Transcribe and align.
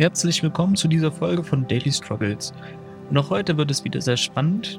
Herzlich 0.00 0.44
willkommen 0.44 0.76
zu 0.76 0.86
dieser 0.86 1.10
Folge 1.10 1.42
von 1.42 1.66
Daily 1.66 1.90
Struggles. 1.90 2.52
Auch 3.12 3.30
heute 3.30 3.56
wird 3.56 3.68
es 3.68 3.82
wieder 3.82 4.00
sehr 4.00 4.16
spannend. 4.16 4.78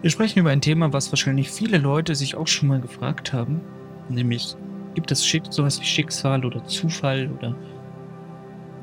Wir 0.00 0.08
sprechen 0.08 0.38
über 0.38 0.48
ein 0.48 0.62
Thema, 0.62 0.90
was 0.94 1.12
wahrscheinlich 1.12 1.50
viele 1.50 1.76
Leute 1.76 2.14
sich 2.14 2.34
auch 2.34 2.46
schon 2.46 2.70
mal 2.70 2.80
gefragt 2.80 3.34
haben, 3.34 3.60
nämlich 4.08 4.56
gibt 4.94 5.12
es 5.12 5.20
sowas 5.50 5.78
wie 5.82 5.84
Schicksal 5.84 6.46
oder 6.46 6.64
Zufall 6.64 7.30
oder 7.36 7.54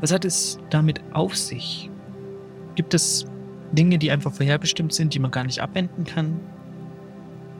was 0.01 0.13
hat 0.13 0.23
es 0.23 0.59
damit 0.69 1.01
auf 1.13 1.35
sich? 1.35 1.89
Gibt 2.75 2.93
es 2.93 3.25
Dinge, 3.71 3.97
die 3.97 4.11
einfach 4.11 4.33
vorherbestimmt 4.33 4.93
sind, 4.93 5.15
die 5.15 5.19
man 5.19 5.31
gar 5.31 5.45
nicht 5.45 5.61
abwenden 5.61 6.03
kann? 6.03 6.39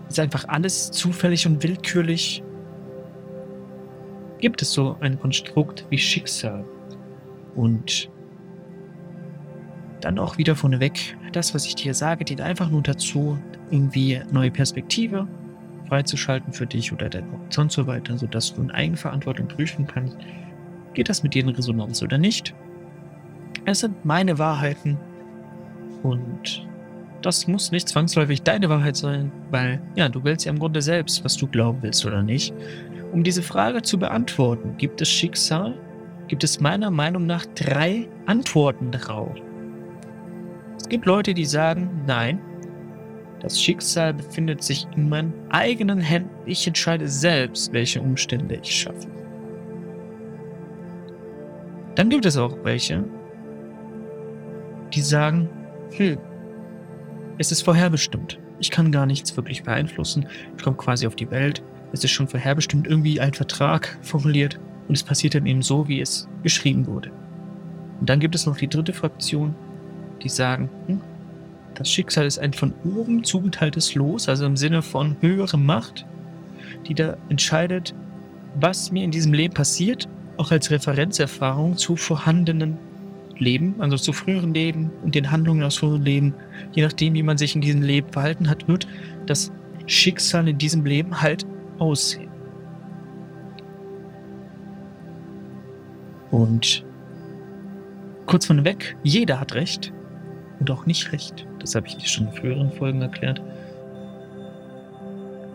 Ist 0.10 0.20
einfach 0.20 0.48
alles 0.48 0.92
zufällig 0.92 1.48
und 1.48 1.64
willkürlich? 1.64 2.44
Gibt 4.38 4.62
es 4.62 4.72
so 4.74 4.96
ein 5.00 5.20
Konstrukt 5.20 5.88
wie 5.90 5.98
Schicksal? 5.98 6.64
Und 7.56 8.10
dann 10.02 10.20
auch 10.20 10.38
wieder 10.38 10.56
vorneweg, 10.56 11.18
das, 11.32 11.56
was 11.56 11.66
ich 11.66 11.76
dir 11.76 11.94
sage, 11.94 12.26
dient 12.26 12.42
einfach 12.42 12.70
nur 12.70 12.82
dazu, 12.82 13.38
irgendwie 13.72 14.22
neue 14.32 14.52
Perspektive 14.52 15.28
freizuschalten 15.88 16.54
für 16.54 16.66
dich 16.66 16.92
oder 16.92 17.10
deinen 17.10 17.32
Horizont 17.32 17.72
zu 17.72 17.82
erweitern, 17.82 18.18
sodass 18.18 18.54
du 18.54 18.62
in 18.62 18.72
Eigenverantwortung 18.72 19.48
prüfen 19.48 19.88
kannst, 19.88 20.18
geht 20.94 21.10
das 21.10 21.24
mit 21.24 21.34
dir 21.34 21.44
in 21.44 21.50
Resonanz 21.50 22.02
oder 22.02 22.18
nicht. 22.18 22.54
Es 23.66 23.80
sind 23.80 24.06
meine 24.06 24.38
Wahrheiten 24.38 24.98
und 26.04 26.68
das 27.22 27.48
muss 27.48 27.72
nicht 27.72 27.90
zwangsläufig 27.90 28.44
deine 28.44 28.70
Wahrheit 28.70 28.96
sein, 28.96 29.32
weil 29.50 29.82
ja, 29.96 30.10
du 30.10 30.24
willst 30.24 30.46
ja 30.46 30.52
im 30.52 30.60
Grunde 30.60 30.82
selbst, 30.82 31.24
was 31.24 31.36
du 31.36 31.48
glauben 31.48 31.80
willst 31.82 32.06
oder 32.06 32.22
nicht. 32.22 32.54
Um 33.12 33.24
diese 33.24 33.42
Frage 33.42 33.82
zu 33.82 33.98
beantworten, 33.98 34.76
gibt 34.78 35.02
es 35.02 35.10
Schicksal 35.10 35.74
gibt 36.28 36.44
es 36.44 36.60
meiner 36.60 36.92
Meinung 36.92 37.26
nach 37.26 37.46
drei 37.56 38.08
Antworten 38.26 38.92
darauf. 38.92 39.36
Es 40.78 40.90
gibt 40.90 41.06
Leute, 41.06 41.34
die 41.34 41.46
sagen, 41.46 42.04
nein, 42.06 42.40
das 43.42 43.62
Schicksal 43.62 44.14
befindet 44.14 44.64
sich 44.64 44.88
in 44.96 45.10
meinen 45.10 45.34
eigenen 45.50 46.00
Händen. 46.00 46.30
Ich 46.46 46.66
entscheide 46.66 47.08
selbst, 47.08 47.72
welche 47.74 48.02
Umstände 48.02 48.56
ich 48.56 48.72
schaffe. 48.72 49.08
Dann 51.96 52.10
gibt 52.10 52.26
es 52.26 52.38
auch 52.38 52.58
welche, 52.64 53.04
die 54.94 55.02
sagen, 55.02 55.50
hm, 55.96 56.18
es 57.38 57.52
ist 57.52 57.62
vorherbestimmt. 57.62 58.40
Ich 58.60 58.72
kann 58.72 58.92
gar 58.92 59.06
nichts 59.06 59.36
wirklich 59.36 59.64
beeinflussen. 59.64 60.28
Ich 60.58 60.64
komme 60.64 60.78
quasi 60.78 61.06
auf 61.06 61.16
die 61.16 61.30
Welt. 61.32 61.64
Es 61.92 62.04
ist 62.04 62.12
schon 62.12 62.28
vorherbestimmt 62.28 62.88
irgendwie 62.88 63.20
ein 63.20 63.34
Vertrag 63.34 63.98
formuliert. 64.02 64.60
Und 64.88 64.96
es 64.96 65.04
passiert 65.04 65.36
dann 65.36 65.46
eben 65.46 65.62
so, 65.62 65.88
wie 65.88 66.02
es 66.02 66.28
geschrieben 66.44 66.86
wurde. 66.88 67.12
Und 68.00 68.10
dann 68.10 68.20
gibt 68.20 68.36
es 68.36 68.46
noch 68.46 68.58
die 68.58 68.68
dritte 68.68 68.94
Fraktion, 68.94 69.56
die 70.22 70.30
sagen, 70.30 70.70
hm, 70.88 71.02
das 71.76 71.90
Schicksal 71.90 72.26
ist 72.26 72.40
ein 72.40 72.54
von 72.54 72.74
oben 72.84 73.24
zugeteiltes 73.24 73.96
Los, 73.96 74.30
also 74.30 74.46
im 74.46 74.58
Sinne 74.58 74.82
von 74.82 75.18
höhere 75.22 75.58
Macht, 75.58 76.06
die 76.88 76.94
da 76.94 77.18
entscheidet, 77.30 77.94
was 78.60 78.92
mir 78.92 79.04
in 79.04 79.12
diesem 79.12 79.34
Leben 79.34 79.54
passiert, 79.54 80.08
auch 80.38 80.52
als 80.52 80.72
Referenzerfahrung 80.72 81.78
zu 81.78 81.96
vorhandenen 81.96 82.78
Leben, 83.38 83.76
also 83.80 83.98
zu 83.98 84.14
früheren 84.14 84.54
Leben 84.54 84.92
und 85.04 85.16
den 85.16 85.32
Handlungen 85.32 85.64
aus 85.64 85.78
früheren 85.78 86.04
Leben. 86.04 86.34
Je 86.74 86.84
nachdem, 86.84 87.14
wie 87.14 87.24
man 87.24 87.38
sich 87.38 87.56
in 87.56 87.62
diesem 87.62 87.82
Leben 87.82 88.12
verhalten 88.12 88.50
hat, 88.50 88.68
wird 88.68 88.88
das 89.26 89.52
Schicksal 89.86 90.48
in 90.48 90.58
diesem 90.58 90.86
Leben 90.86 91.22
halt 91.22 91.46
aussehen. 91.78 92.25
Und 96.36 96.84
kurz 98.26 98.46
von 98.46 98.66
weg, 98.66 98.98
jeder 99.04 99.40
hat 99.40 99.56
Recht 99.56 99.94
und 100.60 100.70
auch 100.70 100.86
nicht 100.86 101.14
Recht. 101.14 101.48
Das 101.60 101.76
habe 101.76 101.88
ich 101.88 101.96
dir 101.96 102.08
schon 102.08 102.28
in 102.28 102.34
früheren 102.34 102.72
Folgen 102.74 103.02
erklärt. 103.02 103.42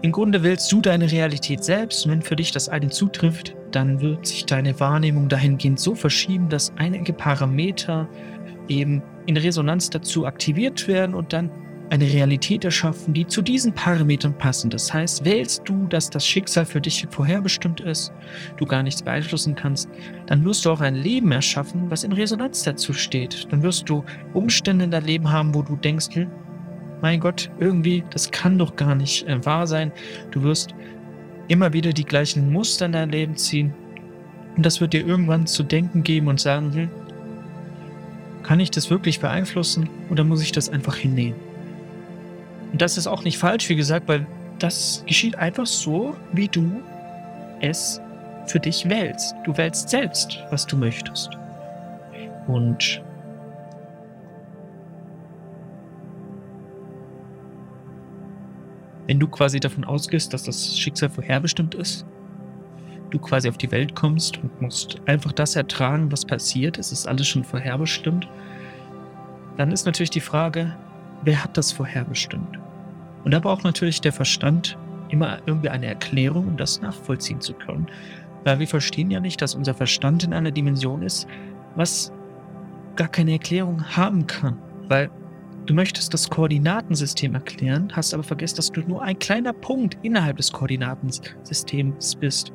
Im 0.01 0.11
Grunde 0.11 0.43
wählst 0.43 0.73
du 0.73 0.81
deine 0.81 1.13
Realität 1.13 1.63
selbst 1.63 2.07
und 2.07 2.13
wenn 2.13 2.23
für 2.23 2.35
dich 2.35 2.51
das 2.51 2.71
eine 2.71 2.89
zutrifft, 2.89 3.55
dann 3.73 4.01
wird 4.01 4.27
sich 4.27 4.47
deine 4.47 4.81
Wahrnehmung 4.81 5.29
dahingehend 5.29 5.79
so 5.79 5.95
verschieben, 5.95 6.49
dass 6.49 6.73
einige 6.79 7.13
Parameter 7.13 8.09
eben 8.69 9.03
in 9.27 9.37
Resonanz 9.37 9.91
dazu 9.91 10.25
aktiviert 10.25 10.89
werden 10.89 11.15
und 11.15 11.35
dann 11.35 11.51
eine 11.91 12.05
Realität 12.05 12.65
erschaffen, 12.65 13.13
die 13.13 13.27
zu 13.27 13.43
diesen 13.43 13.73
Parametern 13.73 14.33
passen. 14.33 14.71
Das 14.71 14.95
heißt, 14.95 15.25
wählst 15.25 15.63
du, 15.65 15.87
dass 15.89 16.09
das 16.09 16.25
Schicksal 16.25 16.65
für 16.65 16.81
dich 16.81 17.07
vorherbestimmt 17.11 17.81
ist, 17.81 18.13
du 18.57 18.65
gar 18.65 18.85
nichts 18.85 19.03
beeinflussen 19.03 19.57
kannst, 19.57 19.89
dann 20.27 20.45
wirst 20.45 20.65
du 20.65 20.71
auch 20.71 20.81
ein 20.81 20.95
Leben 20.95 21.33
erschaffen, 21.33 21.91
was 21.91 22.05
in 22.05 22.13
Resonanz 22.13 22.63
dazu 22.63 22.93
steht. 22.93 23.49
Dann 23.51 23.63
wirst 23.63 23.89
du 23.89 24.05
Umstände 24.33 24.85
in 24.85 24.93
deinem 24.93 25.07
Leben 25.07 25.33
haben, 25.33 25.53
wo 25.53 25.63
du 25.63 25.75
denkst, 25.77 26.09
hm, 26.13 26.29
mein 27.03 27.19
Gott, 27.19 27.51
irgendwie, 27.59 28.05
das 28.11 28.31
kann 28.31 28.59
doch 28.59 28.77
gar 28.77 28.95
nicht 28.95 29.27
äh, 29.27 29.45
wahr 29.45 29.67
sein. 29.67 29.91
Du 30.31 30.43
wirst 30.43 30.75
immer 31.49 31.73
wieder 31.73 31.93
die 31.93 32.05
gleichen 32.05 32.53
Muster 32.53 32.87
in 32.87 32.93
dein 32.93 33.11
Leben 33.11 33.37
ziehen. 33.37 33.75
Und 34.57 34.65
das 34.65 34.81
wird 34.81 34.93
dir 34.93 35.05
irgendwann 35.05 35.47
zu 35.47 35.65
denken 35.65 36.05
geben 36.05 36.29
und 36.29 36.39
sagen, 36.39 36.73
hm, 36.73 36.91
kann 38.45 38.61
ich 38.61 38.71
das 38.71 38.91
wirklich 38.91 39.19
beeinflussen 39.19 39.89
oder 40.09 40.23
muss 40.23 40.43
ich 40.43 40.53
das 40.53 40.69
einfach 40.69 40.95
hinnehmen? 40.95 41.50
Und 42.73 42.81
das 42.81 42.97
ist 42.97 43.07
auch 43.07 43.25
nicht 43.25 43.39
falsch, 43.39 43.69
wie 43.69 43.77
gesagt, 43.77 44.09
weil 44.09 44.27
das 44.59 45.03
geschieht 45.07 45.37
einfach 45.37 45.67
so, 45.67 46.17
wie 46.33 46.49
du 46.49 46.83
es 47.61 48.01
für 48.47 48.61
dich 48.61 48.89
wählst. 48.89 49.35
Du 49.45 49.57
wählst 49.57 49.89
selbst, 49.89 50.39
was 50.51 50.67
du 50.67 50.77
möchtest. 50.77 51.31
Und 52.47 53.03
wenn 59.07 59.19
du 59.19 59.27
quasi 59.27 59.59
davon 59.59 59.85
ausgehst, 59.85 60.33
dass 60.33 60.45
das 60.45 60.79
Schicksal 60.79 61.09
vorherbestimmt 61.09 61.75
ist, 61.75 62.07
du 63.11 63.19
quasi 63.19 63.49
auf 63.49 63.59
die 63.59 63.71
Welt 63.73 63.97
kommst 63.97 64.39
und 64.39 64.63
musst 64.63 65.01
einfach 65.07 65.33
das 65.33 65.57
ertragen, 65.57 66.13
was 66.13 66.25
passiert, 66.25 66.79
es 66.79 66.93
ist 66.93 67.09
alles 67.09 67.27
schon 67.27 67.43
vorherbestimmt, 67.43 68.29
dann 69.57 69.73
ist 69.73 69.85
natürlich 69.85 70.11
die 70.11 70.21
Frage, 70.21 70.77
wer 71.25 71.43
hat 71.43 71.57
das 71.57 71.73
vorherbestimmt? 71.73 72.60
Und 73.25 73.33
da 73.33 73.39
braucht 73.39 73.65
natürlich 73.65 74.01
der 74.01 74.13
Verstand 74.13 74.79
immer 75.09 75.39
irgendwie 75.47 75.69
eine 75.69 75.87
Erklärung, 75.87 76.49
um 76.49 76.57
das 76.57 76.81
nachvollziehen 76.81 77.41
zu 77.41 77.53
können. 77.55 77.87
Weil 78.45 78.59
wir 78.59 78.69
verstehen 78.69 79.11
ja 79.11 79.21
nicht, 79.21 79.43
dass 79.43 79.55
unser 79.55 79.75
Verstand 79.75 80.25
in 80.25 80.33
einer 80.33 80.51
Dimension 80.51 81.03
ist, 81.03 81.27
was 81.77 82.13
gar 82.97 83.09
keine 83.09 83.33
Erklärung 83.33 83.85
haben 83.97 84.27
kann. 84.27 84.59
Weil 84.89 85.11
du 85.67 85.75
möchtest 85.75 86.15
das 86.15 86.31
Koordinatensystem 86.31 87.35
erklären, 87.35 87.91
hast 87.95 88.15
aber 88.15 88.23
vergessen, 88.23 88.57
dass 88.57 88.73
du 88.73 88.81
nur 88.81 89.03
ein 89.03 89.19
kleiner 89.19 89.53
Punkt 89.53 89.99
innerhalb 90.03 90.39
des 90.39 90.53
Koordinatensystems 90.53 92.17
bist. 92.17 92.53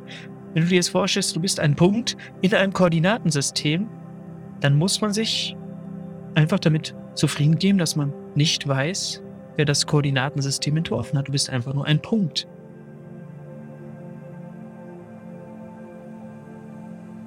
Wenn 0.53 0.63
du 0.63 0.69
dir 0.69 0.75
jetzt 0.75 0.89
vorstellst, 0.89 1.35
du 1.35 1.41
bist 1.41 1.59
ein 1.59 1.75
Punkt 1.75 2.15
in 2.41 2.53
einem 2.53 2.73
Koordinatensystem, 2.73 3.87
dann 4.61 4.77
muss 4.77 5.01
man 5.01 5.13
sich 5.13 5.55
einfach 6.33 6.59
damit 6.59 6.95
zufrieden 7.13 7.57
geben, 7.57 7.77
dass 7.77 7.95
man 7.95 8.13
nicht 8.35 8.67
weiß, 8.67 9.21
wer 9.55 9.65
das 9.65 9.85
Koordinatensystem 9.85 10.75
entworfen 10.77 11.17
hat. 11.17 11.27
Du 11.27 11.31
bist 11.31 11.49
einfach 11.49 11.73
nur 11.73 11.85
ein 11.85 12.01
Punkt. 12.01 12.47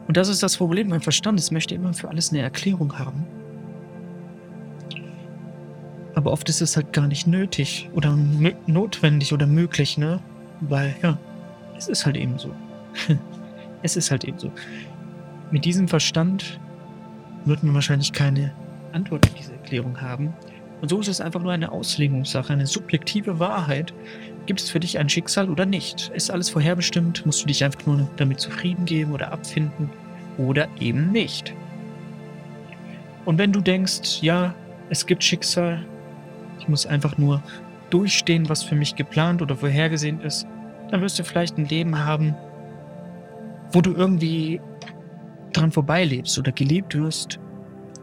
Und 0.06 0.16
das 0.16 0.28
ist 0.28 0.42
das 0.42 0.56
Problem. 0.56 0.88
Mein 0.88 1.00
Verstand 1.00 1.38
es 1.38 1.50
möchte 1.50 1.74
immer 1.74 1.92
für 1.92 2.08
alles 2.08 2.30
eine 2.30 2.40
Erklärung 2.40 2.98
haben. 2.98 3.26
Aber 6.14 6.32
oft 6.32 6.48
ist 6.48 6.62
es 6.62 6.76
halt 6.76 6.92
gar 6.92 7.06
nicht 7.06 7.26
nötig 7.26 7.90
oder 7.92 8.16
notwendig 8.66 9.32
oder 9.32 9.46
möglich, 9.46 9.98
ne? 9.98 10.20
Weil, 10.60 10.96
ja, 11.02 11.18
es 11.76 11.88
ist 11.88 12.06
halt 12.06 12.16
eben 12.16 12.38
so. 12.38 12.52
es 13.82 13.96
ist 13.96 14.10
halt 14.10 14.24
eben 14.24 14.38
so. 14.38 14.50
Mit 15.50 15.64
diesem 15.64 15.86
Verstand 15.86 16.58
wird 17.44 17.62
man 17.62 17.74
wahrscheinlich 17.74 18.12
keine 18.12 18.52
Antwort 18.92 19.26
auf 19.26 19.34
diese 19.34 19.52
Erklärung 19.52 20.00
haben. 20.00 20.34
Und 20.80 20.88
so 20.88 21.00
ist 21.00 21.08
es 21.08 21.20
einfach 21.20 21.42
nur 21.42 21.52
eine 21.52 21.72
Auslegungssache, 21.72 22.52
eine 22.52 22.66
subjektive 22.66 23.38
Wahrheit. 23.38 23.92
Gibt 24.46 24.60
es 24.60 24.70
für 24.70 24.80
dich 24.80 24.98
ein 24.98 25.08
Schicksal 25.08 25.50
oder 25.50 25.66
nicht? 25.66 26.10
Ist 26.14 26.30
alles 26.30 26.50
vorherbestimmt? 26.50 27.26
Musst 27.26 27.42
du 27.42 27.46
dich 27.46 27.64
einfach 27.64 27.84
nur 27.86 28.08
damit 28.16 28.40
zufrieden 28.40 28.84
geben 28.84 29.12
oder 29.12 29.32
abfinden 29.32 29.90
oder 30.38 30.68
eben 30.80 31.10
nicht? 31.10 31.52
Und 33.24 33.38
wenn 33.38 33.52
du 33.52 33.60
denkst, 33.60 34.22
ja, 34.22 34.54
es 34.88 35.04
gibt 35.04 35.22
Schicksal, 35.22 35.84
ich 36.60 36.68
muss 36.68 36.86
einfach 36.86 37.18
nur 37.18 37.42
durchstehen, 37.90 38.48
was 38.48 38.62
für 38.62 38.74
mich 38.74 38.96
geplant 38.96 39.42
oder 39.42 39.56
vorhergesehen 39.56 40.20
ist, 40.20 40.46
dann 40.90 41.02
wirst 41.02 41.18
du 41.18 41.24
vielleicht 41.24 41.58
ein 41.58 41.66
Leben 41.66 42.04
haben, 42.04 42.34
wo 43.72 43.80
du 43.80 43.92
irgendwie 43.92 44.60
dran 45.52 45.72
vorbeilebst 45.72 46.38
oder 46.38 46.52
gelebt 46.52 46.94
wirst. 46.94 47.38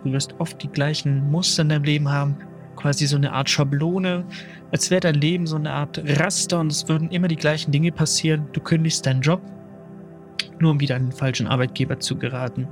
Du 0.04 0.12
wirst 0.12 0.36
oft 0.40 0.62
die 0.62 0.68
gleichen 0.68 1.32
Muster 1.32 1.64
in 1.64 1.70
deinem 1.70 1.84
Leben 1.84 2.12
haben, 2.12 2.38
quasi 2.76 3.08
so 3.08 3.16
eine 3.16 3.34
Art 3.34 3.50
Schablone, 3.50 4.26
als 4.72 4.92
wäre 4.92 5.02
dein 5.02 5.16
Leben 5.16 5.48
so 5.48 5.56
eine 5.56 5.72
Art 5.72 6.02
Raster 6.20 6.60
und 6.60 6.72
es 6.72 6.88
würden 6.88 7.10
immer 7.10 7.28
die 7.28 7.36
gleichen 7.36 7.72
Dinge 7.72 7.92
passieren. 7.92 8.48
Du 8.54 8.60
kündigst 8.60 9.06
deinen 9.06 9.22
Job 9.22 9.42
nur 10.60 10.72
um 10.72 10.80
wieder 10.80 10.96
an 10.96 11.08
den 11.08 11.12
falschen 11.12 11.48
Arbeitgeber 11.48 12.00
zu 12.00 12.18
geraten, 12.18 12.68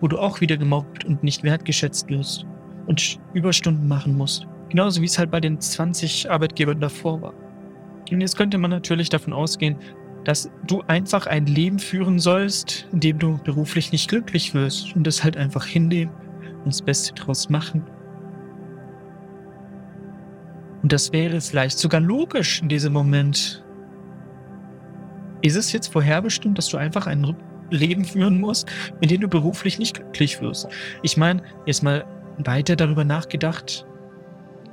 wo 0.00 0.08
du 0.08 0.18
auch 0.18 0.40
wieder 0.40 0.56
gemobbt 0.56 1.04
und 1.04 1.22
nicht 1.22 1.42
wertgeschätzt 1.42 2.08
wirst 2.08 2.46
und 2.86 3.18
Überstunden 3.34 3.88
machen 3.88 4.16
musst. 4.16 4.46
Genauso 4.68 5.00
wie 5.00 5.06
es 5.06 5.18
halt 5.18 5.30
bei 5.30 5.40
den 5.40 5.60
20 5.60 6.30
Arbeitgebern 6.30 6.80
davor 6.80 7.22
war. 7.22 7.34
Und 8.10 8.20
jetzt 8.20 8.36
könnte 8.36 8.58
man 8.58 8.70
natürlich 8.70 9.08
davon 9.08 9.32
ausgehen, 9.32 9.76
dass 10.24 10.50
du 10.66 10.82
einfach 10.88 11.26
ein 11.26 11.46
Leben 11.46 11.78
führen 11.78 12.18
sollst, 12.18 12.88
in 12.92 13.00
dem 13.00 13.18
du 13.18 13.38
beruflich 13.44 13.92
nicht 13.92 14.08
glücklich 14.08 14.54
wirst 14.54 14.94
und 14.96 15.06
das 15.06 15.22
halt 15.22 15.36
einfach 15.36 15.64
hinnehmen 15.64 16.12
und 16.64 16.66
das 16.66 16.82
Beste 16.82 17.14
draus 17.14 17.48
machen. 17.48 17.84
Und 20.86 20.92
das 20.92 21.12
wäre 21.12 21.40
vielleicht 21.40 21.80
sogar 21.80 22.00
logisch 22.00 22.62
in 22.62 22.68
diesem 22.68 22.92
Moment. 22.92 23.64
Ist 25.42 25.56
es 25.56 25.72
jetzt 25.72 25.88
vorherbestimmt, 25.88 26.56
dass 26.56 26.68
du 26.68 26.76
einfach 26.76 27.08
ein 27.08 27.34
Leben 27.70 28.04
führen 28.04 28.40
musst, 28.40 28.68
in 29.00 29.08
dem 29.08 29.22
du 29.22 29.26
beruflich 29.26 29.80
nicht 29.80 29.96
glücklich 29.96 30.40
wirst? 30.40 30.68
Ich 31.02 31.16
meine, 31.16 31.42
jetzt 31.66 31.82
mal 31.82 32.04
weiter 32.38 32.76
darüber 32.76 33.02
nachgedacht, 33.02 33.84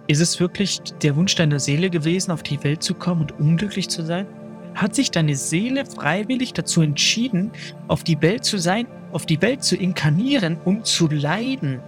ist 0.07 0.21
es 0.21 0.39
wirklich 0.39 0.81
der 1.01 1.15
Wunsch 1.15 1.33
deiner 1.33 1.59
Seele 1.59 1.89
gewesen, 1.89 2.29
auf 2.29 2.43
die 2.43 2.63
Welt 2.63 2.83
zu 2.83 2.93
kommen 2.93 3.21
und 3.21 3.31
unglücklich 3.39 3.89
zu 3.89 4.05
sein? 4.05 4.27
Hat 4.75 4.93
sich 4.93 5.09
deine 5.09 5.35
Seele 5.35 5.83
freiwillig 5.83 6.53
dazu 6.53 6.83
entschieden, 6.83 7.51
auf 7.87 8.03
die 8.03 8.21
Welt 8.21 8.45
zu 8.45 8.59
sein, 8.59 8.85
auf 9.13 9.25
die 9.25 9.41
Welt 9.41 9.63
zu 9.63 9.75
inkarnieren, 9.75 10.59
um 10.63 10.83
zu 10.83 11.07
leiden? 11.09 11.81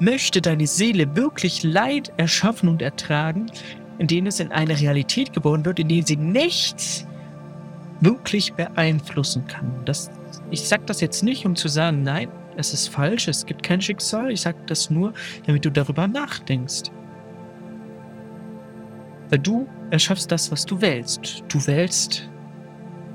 Möchte 0.00 0.40
deine 0.40 0.66
Seele 0.66 1.16
wirklich 1.16 1.62
Leid 1.62 2.12
erschaffen 2.16 2.68
und 2.68 2.82
ertragen, 2.82 3.46
in 3.98 4.06
dem 4.06 4.26
es 4.26 4.38
in 4.38 4.52
eine 4.52 4.78
Realität 4.78 5.32
geboren 5.32 5.64
wird, 5.64 5.80
in 5.80 5.88
der 5.88 6.04
sie 6.04 6.16
nichts 6.16 7.06
wirklich 8.00 8.52
beeinflussen 8.52 9.46
kann? 9.46 9.72
Das, 9.84 10.10
ich 10.50 10.62
sage 10.62 10.84
das 10.86 11.00
jetzt 11.00 11.22
nicht, 11.22 11.44
um 11.44 11.56
zu 11.56 11.66
sagen, 11.66 12.02
nein, 12.04 12.28
es 12.56 12.72
ist 12.72 12.88
falsch, 12.88 13.28
es 13.28 13.46
gibt 13.46 13.62
kein 13.62 13.80
Schicksal. 13.80 14.30
Ich 14.30 14.42
sage 14.42 14.58
das 14.66 14.90
nur, 14.90 15.12
damit 15.46 15.64
du 15.64 15.70
darüber 15.70 16.06
nachdenkst. 16.06 16.90
Weil 19.30 19.38
du 19.38 19.68
erschaffst 19.90 20.30
das, 20.30 20.50
was 20.50 20.64
du 20.64 20.80
wählst. 20.80 21.44
Du 21.48 21.64
wählst 21.66 22.28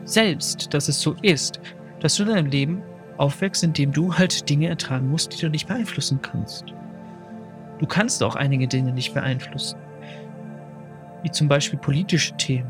selbst, 0.06 0.74
dass 0.74 0.88
es 0.88 1.01
so 1.01 1.15
ist, 1.21 1.59
dass 2.00 2.15
du 2.15 2.24
in 2.24 2.30
deinem 2.30 2.47
Leben 2.47 2.83
aufwächst, 3.23 3.63
indem 3.63 3.93
du 3.93 4.13
halt 4.13 4.49
Dinge 4.49 4.67
ertragen 4.67 5.09
musst, 5.09 5.33
die 5.33 5.41
du 5.41 5.49
nicht 5.49 5.67
beeinflussen 5.67 6.21
kannst. 6.21 6.65
Du 7.79 7.87
kannst 7.87 8.21
auch 8.21 8.35
einige 8.35 8.67
Dinge 8.67 8.91
nicht 8.91 9.13
beeinflussen. 9.13 9.79
Wie 11.23 11.31
zum 11.31 11.47
Beispiel 11.47 11.79
politische 11.79 12.35
Themen 12.35 12.69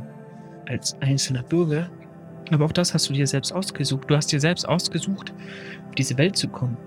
als 0.69 0.95
einzelner 1.01 1.41
Bürger. 1.41 1.89
Aber 2.51 2.65
auch 2.65 2.71
das 2.71 2.93
hast 2.93 3.09
du 3.09 3.13
dir 3.13 3.25
selbst 3.25 3.51
ausgesucht. 3.51 4.09
Du 4.09 4.15
hast 4.15 4.31
dir 4.31 4.39
selbst 4.39 4.69
ausgesucht, 4.69 5.33
diese 5.97 6.17
Welt 6.19 6.37
zu 6.37 6.47
kommen. 6.47 6.77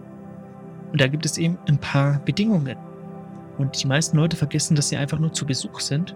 Und 0.93 1.01
da 1.01 1.09
gibt 1.09 1.27
es 1.27 1.37
eben 1.37 1.59
ein 1.69 1.79
paar 1.79 2.21
Bedingungen. 2.21 2.77
Und 3.59 3.83
die 3.83 3.89
meisten 3.89 4.17
Leute 4.17 4.37
vergessen, 4.37 4.77
dass 4.77 4.91
sie 4.91 4.97
einfach 4.97 5.19
nur 5.19 5.33
zu 5.33 5.45
Besuch 5.45 5.81
sind 5.81 6.15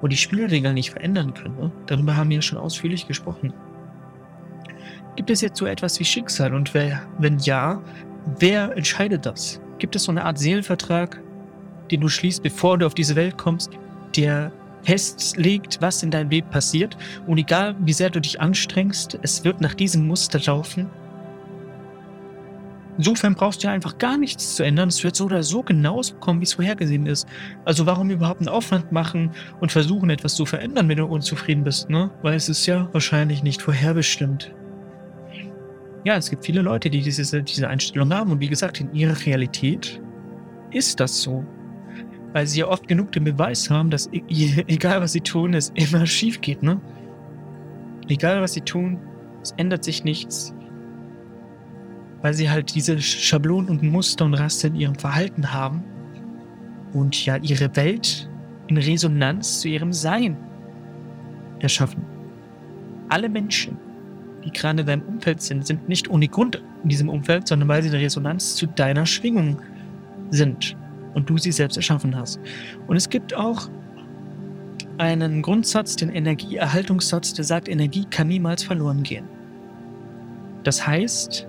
und 0.00 0.12
die 0.12 0.16
Spielregeln 0.16 0.74
nicht 0.74 0.90
verändern 0.90 1.34
können. 1.34 1.56
Ne? 1.56 1.72
Darüber 1.86 2.16
haben 2.16 2.30
wir 2.30 2.40
schon 2.40 2.58
ausführlich 2.58 3.08
gesprochen. 3.08 3.52
Gibt 5.16 5.30
es 5.30 5.40
jetzt 5.40 5.58
so 5.58 5.66
etwas 5.66 5.98
wie 6.00 6.04
Schicksal? 6.04 6.54
Und 6.54 6.72
wer, 6.74 7.02
wenn 7.18 7.38
ja, 7.38 7.82
wer 8.38 8.76
entscheidet 8.76 9.26
das? 9.26 9.60
Gibt 9.78 9.96
es 9.96 10.04
so 10.04 10.12
eine 10.12 10.24
Art 10.24 10.38
Seelenvertrag, 10.38 11.20
den 11.90 12.00
du 12.00 12.08
schließt, 12.08 12.42
bevor 12.42 12.78
du 12.78 12.86
auf 12.86 12.94
diese 12.94 13.16
Welt 13.16 13.36
kommst, 13.36 13.70
der 14.16 14.52
festlegt, 14.82 15.78
was 15.80 16.02
in 16.02 16.10
deinem 16.10 16.30
Leben 16.30 16.48
passiert? 16.50 16.96
Und 17.26 17.38
egal, 17.38 17.76
wie 17.80 17.92
sehr 17.92 18.10
du 18.10 18.20
dich 18.20 18.40
anstrengst, 18.40 19.18
es 19.22 19.44
wird 19.44 19.60
nach 19.60 19.74
diesem 19.74 20.06
Muster 20.06 20.40
laufen 20.40 20.90
Insofern 22.98 23.34
brauchst 23.34 23.62
du 23.62 23.68
ja 23.68 23.72
einfach 23.72 23.96
gar 23.98 24.18
nichts 24.18 24.56
zu 24.56 24.62
ändern. 24.62 24.88
Es 24.88 25.02
wird 25.02 25.16
so 25.16 25.24
oder 25.24 25.42
so 25.42 25.62
genauso 25.62 26.14
kommen, 26.16 26.40
wie 26.40 26.44
es 26.44 26.52
vorhergesehen 26.52 27.06
ist. 27.06 27.26
Also 27.64 27.86
warum 27.86 28.10
überhaupt 28.10 28.40
einen 28.40 28.48
Aufwand 28.48 28.92
machen 28.92 29.30
und 29.60 29.72
versuchen, 29.72 30.10
etwas 30.10 30.34
zu 30.34 30.44
verändern, 30.44 30.88
wenn 30.88 30.98
du 30.98 31.06
unzufrieden 31.06 31.64
bist, 31.64 31.88
ne? 31.88 32.10
Weil 32.22 32.34
es 32.34 32.48
ist 32.48 32.66
ja 32.66 32.88
wahrscheinlich 32.92 33.42
nicht 33.42 33.62
vorherbestimmt. 33.62 34.52
Ja, 36.04 36.16
es 36.16 36.30
gibt 36.30 36.44
viele 36.44 36.62
Leute, 36.62 36.90
die 36.90 37.00
diese, 37.00 37.42
diese 37.42 37.68
Einstellung 37.68 38.12
haben. 38.12 38.32
Und 38.32 38.40
wie 38.40 38.48
gesagt, 38.48 38.80
in 38.80 38.92
ihrer 38.92 39.16
Realität 39.24 40.00
ist 40.70 40.98
das 41.00 41.22
so. 41.22 41.44
Weil 42.32 42.46
sie 42.46 42.60
ja 42.60 42.68
oft 42.68 42.88
genug 42.88 43.12
den 43.12 43.24
Beweis 43.24 43.70
haben, 43.70 43.90
dass 43.90 44.08
e-, 44.12 44.22
egal 44.66 45.00
was 45.00 45.12
sie 45.12 45.20
tun, 45.20 45.54
es 45.54 45.70
immer 45.74 46.06
schief 46.06 46.40
geht, 46.40 46.62
ne? 46.62 46.80
Egal 48.08 48.40
was 48.40 48.54
sie 48.54 48.62
tun, 48.62 48.98
es 49.42 49.52
ändert 49.58 49.84
sich 49.84 50.02
nichts 50.02 50.54
weil 52.22 52.34
sie 52.34 52.48
halt 52.48 52.74
diese 52.74 53.00
Schablonen 53.00 53.68
und 53.68 53.82
Muster 53.82 54.24
und 54.24 54.34
Raster 54.34 54.68
in 54.68 54.76
ihrem 54.76 54.94
Verhalten 54.94 55.52
haben 55.52 55.82
und 56.92 57.26
ja 57.26 57.36
ihre 57.36 57.74
Welt 57.76 58.30
in 58.68 58.78
Resonanz 58.78 59.60
zu 59.60 59.68
ihrem 59.68 59.92
Sein 59.92 60.36
erschaffen. 61.58 62.04
Alle 63.08 63.28
Menschen, 63.28 63.76
die 64.44 64.52
gerade 64.52 64.80
in 64.80 64.86
deinem 64.86 65.02
Umfeld 65.02 65.40
sind, 65.40 65.66
sind 65.66 65.88
nicht 65.88 66.10
ohne 66.10 66.28
Grund 66.28 66.62
in 66.82 66.88
diesem 66.88 67.08
Umfeld, 67.08 67.48
sondern 67.48 67.68
weil 67.68 67.82
sie 67.82 67.88
in 67.88 67.94
Resonanz 67.94 68.54
zu 68.56 68.66
deiner 68.66 69.06
Schwingung 69.06 69.60
sind 70.30 70.76
und 71.14 71.28
du 71.28 71.38
sie 71.38 71.52
selbst 71.52 71.76
erschaffen 71.76 72.16
hast. 72.16 72.40
Und 72.86 72.96
es 72.96 73.08
gibt 73.08 73.34
auch 73.34 73.68
einen 74.98 75.42
Grundsatz, 75.42 75.96
den 75.96 76.10
Energieerhaltungssatz, 76.10 77.34
der 77.34 77.44
sagt, 77.44 77.68
Energie 77.68 78.04
kann 78.10 78.28
niemals 78.28 78.62
verloren 78.62 79.02
gehen. 79.02 79.24
Das 80.64 80.86
heißt, 80.86 81.46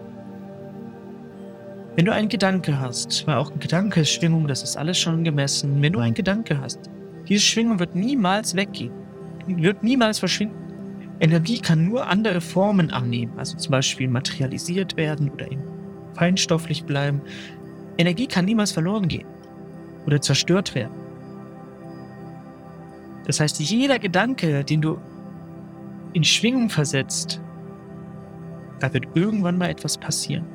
wenn 1.95 2.05
du 2.05 2.11
einen 2.11 2.29
Gedanke 2.29 2.79
hast, 2.79 3.27
weil 3.27 3.35
auch 3.35 3.51
ein 3.51 3.59
Gedanke 3.59 4.01
ist 4.01 4.09
Schwingung, 4.09 4.47
das 4.47 4.63
ist 4.63 4.75
alles 4.77 4.97
schon 4.97 5.23
gemessen. 5.23 5.81
Wenn 5.81 5.93
du 5.93 5.99
einen 5.99 6.15
Gedanke 6.15 6.59
hast, 6.59 6.79
diese 7.27 7.41
Schwingung 7.41 7.77
wird 7.79 7.95
niemals 7.95 8.55
weggehen, 8.55 8.91
wird 9.45 9.83
niemals 9.83 10.19
verschwinden. 10.19 10.62
Energie 11.19 11.59
kann 11.59 11.87
nur 11.87 12.07
andere 12.07 12.41
Formen 12.41 12.91
annehmen, 12.91 13.33
also 13.37 13.57
zum 13.57 13.71
Beispiel 13.71 14.07
materialisiert 14.07 14.97
werden 14.97 15.29
oder 15.29 15.51
eben 15.51 15.63
feinstofflich 16.15 16.83
bleiben. 16.83 17.21
Energie 17.97 18.27
kann 18.27 18.45
niemals 18.45 18.71
verloren 18.71 19.07
gehen 19.07 19.27
oder 20.05 20.19
zerstört 20.21 20.75
werden. 20.75 20.93
Das 23.25 23.39
heißt, 23.39 23.59
jeder 23.59 23.99
Gedanke, 23.99 24.63
den 24.63 24.81
du 24.81 24.97
in 26.13 26.23
Schwingung 26.23 26.69
versetzt, 26.69 27.41
da 28.79 28.93
wird 28.93 29.07
irgendwann 29.15 29.57
mal 29.57 29.69
etwas 29.69 29.97
passieren. 29.97 30.45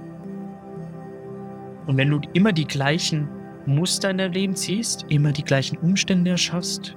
Und 1.86 1.96
wenn 1.96 2.10
du 2.10 2.20
immer 2.34 2.52
die 2.52 2.66
gleichen 2.66 3.28
Muster 3.64 4.10
in 4.10 4.18
deinem 4.18 4.32
Leben 4.32 4.54
ziehst, 4.54 5.06
immer 5.08 5.32
die 5.32 5.44
gleichen 5.44 5.78
Umstände 5.78 6.32
erschaffst, 6.32 6.94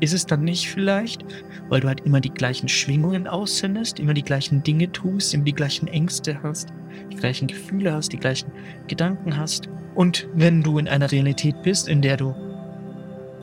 ist 0.00 0.12
es 0.12 0.26
dann 0.26 0.42
nicht 0.42 0.68
vielleicht, 0.68 1.24
weil 1.68 1.80
du 1.80 1.88
halt 1.88 2.00
immer 2.00 2.20
die 2.20 2.30
gleichen 2.30 2.68
Schwingungen 2.68 3.26
aussendest, 3.26 4.00
immer 4.00 4.14
die 4.14 4.22
gleichen 4.22 4.62
Dinge 4.62 4.90
tust, 4.90 5.34
immer 5.34 5.44
die 5.44 5.54
gleichen 5.54 5.86
Ängste 5.88 6.42
hast, 6.42 6.72
die 7.12 7.16
gleichen 7.16 7.48
Gefühle 7.48 7.92
hast, 7.92 8.12
die 8.12 8.18
gleichen 8.18 8.50
Gedanken 8.88 9.36
hast. 9.36 9.68
Und 9.94 10.28
wenn 10.34 10.62
du 10.62 10.78
in 10.78 10.88
einer 10.88 11.10
Realität 11.10 11.62
bist, 11.62 11.88
in 11.88 12.02
der 12.02 12.16
du 12.16 12.34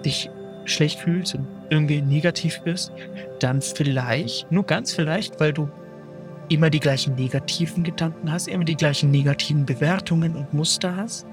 dich 0.04 0.30
schlecht 0.66 1.00
fühlst 1.00 1.36
und 1.36 1.48
irgendwie 1.70 2.02
negativ 2.02 2.62
bist, 2.64 2.92
dann 3.40 3.62
vielleicht, 3.62 4.52
nur 4.52 4.66
ganz 4.66 4.94
vielleicht, 4.94 5.40
weil 5.40 5.54
du 5.54 5.70
immer 6.50 6.70
die 6.70 6.80
gleichen 6.80 7.16
negativen 7.16 7.84
Gedanken 7.84 8.32
hast, 8.32 8.48
immer 8.48 8.64
die 8.64 8.76
gleichen 8.76 9.12
negativen 9.12 9.66
Bewertungen 9.66 10.36
und 10.36 10.54
Muster 10.54 10.96
hast? 10.96 11.28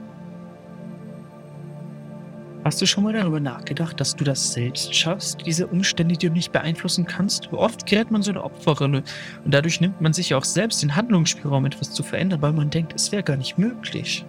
Hast 2.65 2.81
du 2.81 2.87
schon 2.87 3.05
mal 3.05 3.13
darüber 3.13 3.41
nachgedacht, 3.41 4.01
dass 4.01 4.17
du 4.17 4.25
das 4.25 4.55
selbst 4.55 4.95
schaffst, 4.95 5.45
diese 5.45 5.67
Umstände, 5.67 6.17
die 6.17 6.29
du 6.29 6.33
nicht 6.33 6.51
beeinflussen 6.51 7.05
kannst? 7.05 7.53
Oft 7.53 7.85
gerät 7.85 8.11
man 8.11 8.23
so 8.23 8.31
eine 8.31 8.43
Opferrolle 8.43 9.03
und 9.45 9.53
dadurch 9.53 9.83
nimmt 9.83 10.01
man 10.01 10.15
sich 10.15 10.35
auch 10.35 10.45
selbst 10.45 10.83
den 10.83 10.97
Handlungsspielraum, 10.97 11.67
etwas 11.67 11.93
zu 11.93 12.03
verändern, 12.03 12.41
weil 12.41 12.55
man 12.55 12.71
denkt, 12.71 12.95
es 12.95 13.13
wäre 13.13 13.23
gar 13.23 13.37
nicht 13.37 13.59
möglich. 13.59 14.25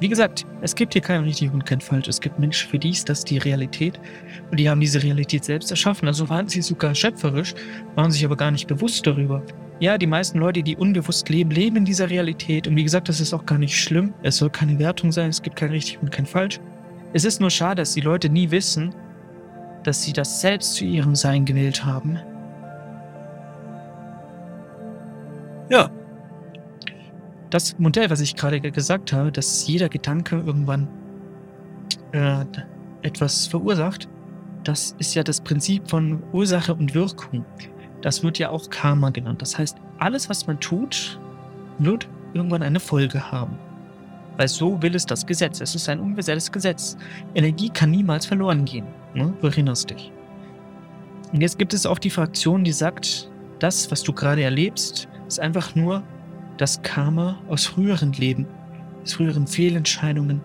Wie 0.00 0.08
gesagt, 0.08 0.46
es 0.62 0.74
gibt 0.74 0.94
hier 0.94 1.02
kein 1.02 1.22
richtig 1.22 1.52
und 1.52 1.66
kein 1.66 1.82
falsch. 1.82 2.08
Es 2.08 2.20
gibt 2.20 2.38
Menschen, 2.38 2.70
für 2.70 2.78
die 2.78 2.90
ist 2.90 3.10
das 3.10 3.26
die 3.26 3.36
Realität 3.36 4.00
und 4.50 4.58
die 4.58 4.70
haben 4.70 4.80
diese 4.80 5.02
Realität 5.02 5.44
selbst 5.44 5.70
erschaffen. 5.70 6.08
Also 6.08 6.30
waren 6.30 6.48
sie 6.48 6.62
sogar 6.62 6.94
schöpferisch, 6.94 7.54
waren 7.94 8.10
sich 8.10 8.24
aber 8.24 8.36
gar 8.36 8.50
nicht 8.50 8.68
bewusst 8.68 9.06
darüber. 9.06 9.42
Ja, 9.80 9.98
die 9.98 10.06
meisten 10.06 10.38
Leute, 10.38 10.62
die 10.62 10.76
unbewusst 10.76 11.28
leben, 11.28 11.50
leben 11.50 11.76
in 11.76 11.84
dieser 11.84 12.08
Realität. 12.08 12.68
Und 12.68 12.76
wie 12.76 12.84
gesagt, 12.84 13.08
das 13.08 13.20
ist 13.20 13.34
auch 13.34 13.44
gar 13.44 13.58
nicht 13.58 13.76
schlimm. 13.78 14.14
Es 14.22 14.36
soll 14.36 14.50
keine 14.50 14.78
Wertung 14.78 15.10
sein, 15.10 15.30
es 15.30 15.42
gibt 15.42 15.56
kein 15.56 15.70
richtig 15.70 16.00
und 16.00 16.12
kein 16.12 16.26
falsch. 16.26 16.60
Es 17.12 17.24
ist 17.24 17.40
nur 17.40 17.50
schade, 17.50 17.82
dass 17.82 17.94
die 17.94 18.00
Leute 18.00 18.28
nie 18.28 18.50
wissen, 18.50 18.94
dass 19.82 20.02
sie 20.02 20.12
das 20.12 20.40
selbst 20.40 20.74
zu 20.74 20.84
ihrem 20.84 21.14
Sein 21.14 21.44
gewählt 21.44 21.84
haben. 21.84 22.18
Ja, 25.68 25.90
das 27.54 27.78
Modell, 27.78 28.10
was 28.10 28.20
ich 28.20 28.34
gerade 28.34 28.60
gesagt 28.60 29.12
habe, 29.12 29.30
dass 29.30 29.66
jeder 29.66 29.88
Gedanke 29.88 30.42
irgendwann 30.44 30.88
äh, 32.12 32.44
etwas 33.02 33.46
verursacht, 33.46 34.08
das 34.64 34.96
ist 34.98 35.14
ja 35.14 35.22
das 35.22 35.40
Prinzip 35.40 35.88
von 35.88 36.22
Ursache 36.32 36.74
und 36.74 36.94
Wirkung. 36.94 37.44
Das 38.04 38.22
wird 38.22 38.38
ja 38.38 38.50
auch 38.50 38.68
Karma 38.68 39.08
genannt. 39.08 39.40
Das 39.40 39.56
heißt, 39.56 39.78
alles, 39.98 40.28
was 40.28 40.46
man 40.46 40.60
tut, 40.60 41.18
wird 41.78 42.06
irgendwann 42.34 42.62
eine 42.62 42.78
Folge 42.78 43.32
haben. 43.32 43.56
Weil 44.36 44.46
so 44.48 44.82
will 44.82 44.94
es 44.94 45.06
das 45.06 45.24
Gesetz. 45.24 45.62
Es 45.62 45.74
ist 45.74 45.88
ein 45.88 46.00
universelles 46.00 46.52
Gesetz. 46.52 46.98
Energie 47.34 47.70
kann 47.70 47.90
niemals 47.90 48.26
verloren 48.26 48.66
gehen. 48.66 48.84
Ne? 49.14 49.32
Du 49.40 49.46
erinnerst 49.46 49.88
dich. 49.88 50.12
Und 51.32 51.40
jetzt 51.40 51.58
gibt 51.58 51.72
es 51.72 51.86
auch 51.86 51.98
die 51.98 52.10
Fraktion, 52.10 52.62
die 52.62 52.72
sagt, 52.72 53.30
das, 53.58 53.90
was 53.90 54.02
du 54.02 54.12
gerade 54.12 54.42
erlebst, 54.42 55.08
ist 55.26 55.40
einfach 55.40 55.74
nur 55.74 56.02
das 56.58 56.82
Karma 56.82 57.38
aus 57.48 57.64
früheren 57.64 58.12
Leben, 58.12 58.46
aus 59.02 59.14
früheren 59.14 59.46
Fehlentscheidungen. 59.46 60.42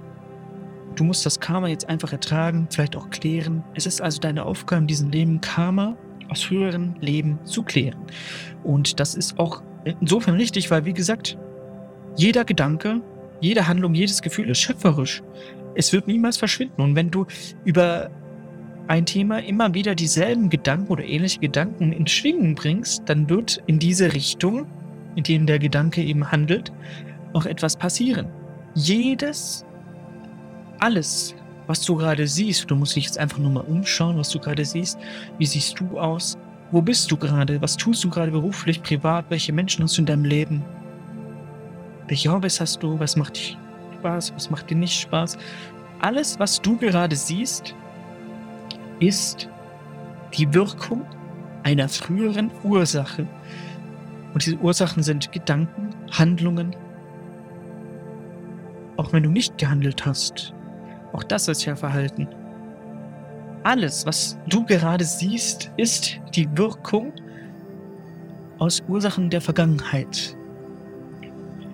Du 0.96 1.04
musst 1.04 1.25
das 1.25 1.42
Karma 1.42 1.68
jetzt 1.68 1.89
einfach 1.89 2.13
ertragen, 2.13 2.70
vielleicht 2.72 2.96
auch 2.96 3.10
klären. 3.10 3.66
Es 3.74 3.86
ist 3.86 4.01
also 4.01 4.22
deine 4.22 4.46
Aufgabe 4.46 4.84
in 4.84 4.88
diesem 4.88 5.10
Leben, 5.10 5.42
Karma 5.42 5.98
aus 6.29 6.43
früheren 6.43 6.95
Leben 7.01 7.39
zu 7.43 7.63
klären. 7.63 8.00
Und 8.63 9.00
das 9.00 9.15
ist 9.15 9.39
auch 9.39 9.62
insofern 9.83 10.36
richtig, 10.36 10.69
weil, 10.71 10.86
wie 10.86 10.93
gesagt, 10.93 11.38
jeder 12.15 12.45
Gedanke, 12.45 13.01
jede 13.41 13.67
Handlung, 13.67 13.93
jedes 13.93 14.21
Gefühl 14.21 14.50
ist 14.50 14.59
schöpferisch. 14.59 15.24
Es 15.75 15.93
wird 15.93 16.07
niemals 16.07 16.38
verschwinden. 16.38 16.81
Und 16.81 16.95
wenn 16.95 17.09
du 17.12 17.25
über 17.63 18.09
ein 18.88 19.05
Thema 19.05 19.41
immer 19.43 19.74
wieder 19.74 19.95
dieselben 19.95 20.50
Gedanken 20.50 20.91
oder 20.91 21.03
ähnliche 21.03 21.39
Gedanken 21.39 21.91
in 21.91 22.07
Schwingen 22.07 22.55
bringst, 22.55 23.03
dann 23.05 23.29
wird 23.29 23.62
in 23.67 23.79
diese 23.79 24.13
Richtung, 24.13 24.65
in 25.15 25.24
dem 25.24 25.45
der 25.45 25.59
Gedanke 25.59 26.03
eben 26.03 26.31
handelt, 26.31 26.71
auch 27.33 27.45
etwas 27.45 27.77
passieren. 27.77 28.27
Jedes, 28.74 29.63
alles, 30.79 31.36
was 31.70 31.82
du 31.86 31.96
gerade 31.96 32.26
siehst, 32.26 32.72
du 32.72 32.76
musst 32.76 32.96
dich 32.96 33.06
jetzt 33.06 33.20
einfach 33.20 33.38
nur 33.38 33.52
mal 33.52 33.60
umschauen, 33.60 34.18
was 34.18 34.30
du 34.30 34.40
gerade 34.40 34.66
siehst. 34.66 34.98
Wie 35.38 35.46
siehst 35.46 35.80
du 35.80 36.00
aus? 36.00 36.36
Wo 36.72 36.82
bist 36.82 37.12
du 37.12 37.16
gerade? 37.16 37.62
Was 37.62 37.78
tust 37.78 38.04
du 38.04 38.10
gerade 38.10 38.32
beruflich, 38.32 38.82
privat? 38.82 39.26
Welche 39.30 39.54
Menschen 39.54 39.84
hast 39.84 39.96
du 39.96 40.02
in 40.02 40.08
deinem 40.08 40.26
Leben? 40.26 40.64
Welche 42.08 42.32
Hobbys 42.32 42.60
hast 42.60 42.82
du? 42.82 43.00
Was 43.00 43.16
macht 43.16 43.38
dir 43.38 43.56
Spaß? 44.00 44.34
Was 44.34 44.50
macht 44.50 44.72
dir 44.72 44.78
nicht 44.78 45.00
Spaß? 45.00 45.38
Alles, 46.00 46.40
was 46.40 46.60
du 46.60 46.76
gerade 46.76 47.16
siehst, 47.16 47.76
ist 49.00 49.48
die 50.34 50.52
Wirkung 50.52 51.06
einer 51.62 51.88
früheren 51.88 52.50
Ursache. 52.64 53.28
Und 54.34 54.44
diese 54.44 54.58
Ursachen 54.58 55.04
sind 55.04 55.32
Gedanken, 55.32 55.90
Handlungen. 56.10 56.76
Auch 58.98 59.14
wenn 59.14 59.22
du 59.22 59.30
nicht 59.30 59.60
gehandelt 59.60 60.04
hast. 60.08 60.56
Auch 61.13 61.24
das 61.24 61.48
ist 61.48 61.66
ja 61.66 61.75
Verhalten. 61.75 62.28
Alles, 63.63 64.06
was 64.06 64.38
du 64.48 64.66
gerade 64.66 65.04
siehst, 65.04 65.72
ist 65.78 66.20
die 66.36 66.48
Wirkung 66.58 67.12
aus 68.58 68.82
Ursachen 68.88 69.30
der 69.30 69.42
Vergangenheit. 69.42 70.36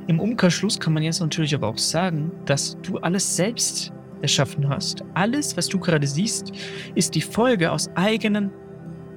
Im 0.07 0.19
Umkehrschluss 0.19 0.79
kann 0.79 0.93
man 0.93 1.03
jetzt 1.03 1.19
natürlich 1.19 1.55
aber 1.55 1.67
auch 1.67 1.77
sagen, 1.77 2.31
dass 2.45 2.77
du 2.81 2.97
alles 2.99 3.35
selbst 3.35 3.91
erschaffen 4.21 4.69
hast. 4.69 5.03
Alles, 5.13 5.57
was 5.57 5.67
du 5.67 5.79
gerade 5.79 6.05
siehst, 6.05 6.51
ist 6.93 7.15
die 7.15 7.21
Folge 7.21 7.71
aus 7.71 7.89
eigenen 7.95 8.51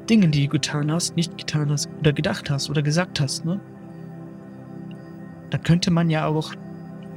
Dingen, 0.09 0.31
die 0.31 0.45
du 0.45 0.49
getan 0.49 0.91
hast, 0.91 1.15
nicht 1.17 1.37
getan 1.37 1.71
hast 1.71 1.89
oder 2.01 2.13
gedacht 2.13 2.51
hast 2.51 2.71
oder 2.71 2.83
gesagt 2.83 3.21
hast. 3.21 3.45
Ne? 3.45 3.61
Da 5.51 5.59
könnte 5.59 5.91
man 5.91 6.09
ja 6.09 6.27
auch 6.27 6.53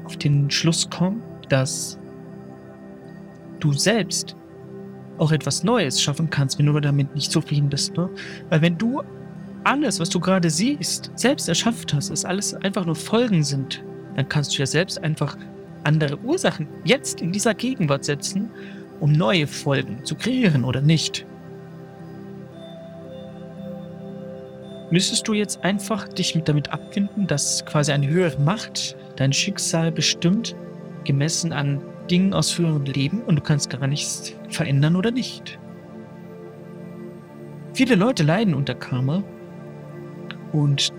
auf 0.03 0.17
den 0.17 0.51
Schluss 0.51 0.89
kommen, 0.89 1.21
dass 1.47 1.97
du 3.61 3.73
selbst 3.73 4.35
auch 5.17 5.31
etwas 5.31 5.63
Neues 5.63 6.01
schaffen 6.01 6.29
kannst, 6.29 6.57
wenn 6.59 6.65
du 6.65 6.79
damit 6.79 7.13
nicht 7.15 7.31
zufrieden 7.31 7.69
bist. 7.69 7.95
Ne? 7.95 8.09
Weil 8.49 8.61
wenn 8.61 8.77
du 8.77 9.01
alles, 9.63 9.99
was 9.99 10.09
du 10.09 10.19
gerade 10.19 10.49
siehst, 10.49 11.11
selbst 11.15 11.47
erschafft 11.47 11.93
hast, 11.93 12.09
es 12.09 12.25
alles 12.25 12.53
einfach 12.55 12.85
nur 12.85 12.95
Folgen 12.95 13.43
sind, 13.43 13.83
dann 14.15 14.27
kannst 14.27 14.53
du 14.53 14.59
ja 14.59 14.65
selbst 14.65 15.01
einfach 15.03 15.37
andere 15.83 16.17
Ursachen 16.19 16.67
jetzt 16.83 17.21
in 17.21 17.31
dieser 17.31 17.53
Gegenwart 17.53 18.03
setzen, 18.03 18.49
um 18.99 19.11
neue 19.11 19.47
Folgen 19.47 20.03
zu 20.03 20.15
kreieren 20.15 20.63
oder 20.63 20.81
nicht. 20.81 21.25
Müsstest 24.91 25.27
du 25.27 25.33
jetzt 25.33 25.63
einfach 25.63 26.07
dich 26.09 26.37
damit 26.43 26.73
abfinden, 26.73 27.25
dass 27.25 27.65
quasi 27.65 27.93
eine 27.93 28.09
höhere 28.09 28.39
Macht 28.41 28.97
dein 29.15 29.31
Schicksal 29.31 29.91
bestimmt, 29.91 30.55
gemessen 31.05 31.53
an 31.53 31.81
Dingen 32.11 32.33
aus 32.33 32.51
früheren 32.51 32.85
Leben 32.85 33.21
und 33.23 33.37
du 33.37 33.41
kannst 33.41 33.69
gar 33.69 33.87
nichts 33.87 34.35
verändern 34.49 34.95
oder 34.95 35.11
nicht? 35.11 35.57
Viele 37.73 37.95
Leute 37.95 38.23
leiden 38.23 38.53
unter 38.53 38.75
Karma 38.75 39.23
und 40.51 40.91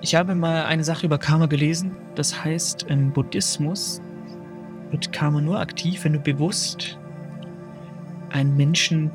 ich 0.00 0.14
habe 0.14 0.34
mal 0.34 0.64
eine 0.64 0.82
Sache 0.82 1.06
über 1.06 1.18
Karma 1.18 1.46
gelesen. 1.46 1.94
Das 2.16 2.44
heißt, 2.44 2.84
im 2.88 3.12
Buddhismus 3.12 4.00
wird 4.90 5.12
Karma 5.12 5.40
nur 5.40 5.60
aktiv, 5.60 6.04
wenn 6.04 6.14
du 6.14 6.18
bewusst 6.18 6.98
einem 8.30 8.56
Menschen 8.56 9.10